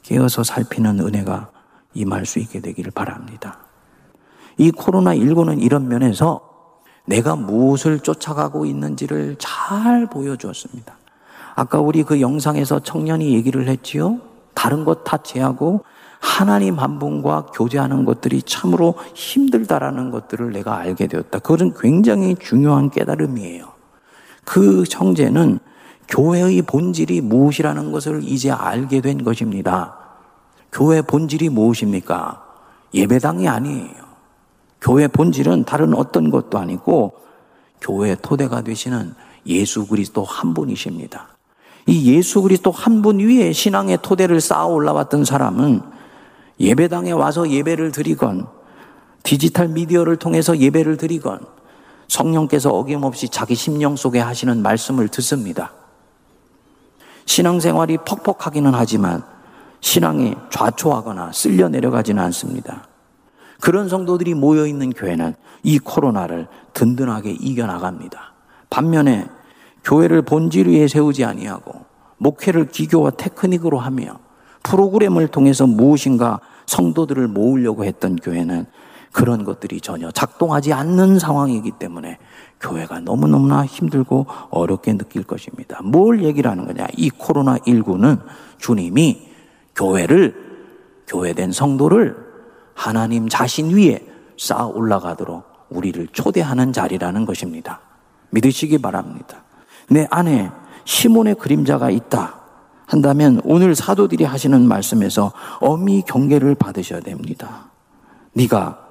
[0.03, 1.51] 깨어서 살피는 은혜가
[1.95, 3.59] 임할 수 있게 되기를 바랍니다.
[4.57, 6.49] 이 코로나19는 이런 면에서
[7.05, 10.97] 내가 무엇을 쫓아가고 있는지를 잘 보여주었습니다.
[11.55, 14.21] 아까 우리 그 영상에서 청년이 얘기를 했지요?
[14.55, 15.85] 다른 것 다 제하고
[16.21, 21.39] 하나님 한 분과 교제하는 것들이 참으로 힘들다라는 것들을 내가 알게 되었다.
[21.39, 23.69] 그것은 굉장히 중요한 깨달음이에요.
[24.45, 25.59] 그 형제는
[26.09, 29.97] 교회의 본질이 무엇이라는 것을 이제 알게 된 것입니다.
[30.73, 32.43] 교회 본질이 무엇입니까?
[32.95, 34.09] 예배당이 아니에요.
[34.81, 37.13] 교회 본질은 다른 어떤 것도 아니고
[37.81, 39.15] 교회 토대가 되시는
[39.47, 41.29] 예수 그리스도 한 분이십니다.
[41.87, 45.83] 이 예수 그리스도 한 분 위에 신앙의 토대를 쌓아 올라왔던 사람은
[46.61, 48.47] 예배당에 와서 예배를 드리건
[49.23, 51.41] 디지털 미디어를 통해서 예배를 드리건
[52.09, 55.73] 성령께서 어김없이 자기 심령 속에 하시는 말씀을 듣습니다.
[57.27, 59.23] 신앙생활이 퍽퍽하기는 하지만
[59.81, 62.89] 신앙이 좌초하거나 쓸려 내려가지는 않습니다.
[63.61, 68.33] 그런 성도들이 모여 있는 교회는 이 코로나를 든든하게 이겨나갑니다.
[68.71, 69.27] 반면에
[69.85, 71.85] 교회를 본질 위에 세우지 아니하고
[72.19, 74.19] 목회를 기교와 테크닉으로 하며
[74.63, 78.67] 프로그램을 통해서 무엇인가 성도들을 모으려고 했던 교회는
[79.13, 82.19] 그런 것들이 전혀 작동하지 않는 상황이기 때문에
[82.61, 85.81] 교회가 너무너무나 힘들고 어렵게 느낄 것입니다.
[85.83, 86.87] 뭘 얘기를 하는 거냐?
[86.97, 88.21] 이 코로나19는
[88.59, 89.29] 주님이
[89.75, 90.35] 교회를,
[91.07, 92.17] 교회된 성도를
[92.75, 94.05] 하나님 자신 위에
[94.37, 97.81] 쌓아 올라가도록 우리를 초대하는 자리라는 것입니다.
[98.31, 99.43] 믿으시기 바랍니다.
[99.89, 100.51] 내 안에
[100.85, 102.38] 시몬의 그림자가 있다.
[102.89, 107.67] 한다면 오늘 사도들이 하시는 말씀에서 어미 경계를 받으셔야 됩니다.
[108.33, 108.87] 네가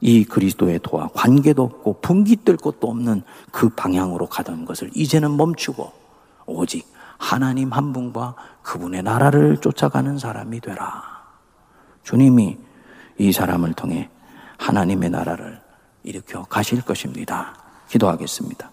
[0.00, 2.00] 이 그리스도의 도와 관계도 없고
[2.44, 5.92] 뜰 것도 없는 그 방향으로 가던 것을 이제는 멈추고
[6.46, 6.86] 오직
[7.18, 11.02] 하나님 한 분과 그분의 나라를 쫓아가는 사람이 되라.
[12.04, 12.56] 주님이
[13.18, 14.08] 이 사람을 통해
[14.58, 15.60] 하나님의 나라를
[16.04, 17.54] 일으켜 가실 것입니다.
[17.88, 18.70] 기도하겠습니다.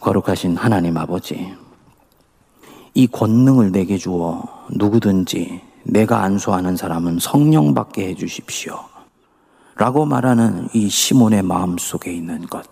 [0.00, 1.54] 거룩하신 하나님 아버지,
[2.94, 8.78] 이 권능을 내게 주어 누구든지 내가 안수하는 사람은 성령 받게 해 주십시오.
[9.76, 12.66] 라고 말하는 이 시몬의 마음 속에 있는 것,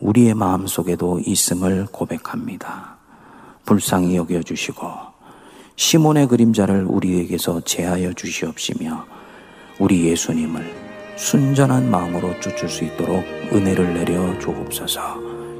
[0.00, 2.96] 우리의 마음 속에도 있음을 고백합니다.
[3.64, 4.90] 불쌍히 여겨 주시고,
[5.76, 9.06] 시몬의 그림자를 우리에게서 제하여 주시옵시며,
[9.78, 15.18] 우리 예수님을 순전한 마음으로 쫓을 수 있도록 은혜를 내려 주옵소서.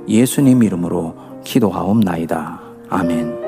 [0.08, 2.60] 예수님 이름으로 기도하옵나이다.
[2.90, 3.47] 아멘.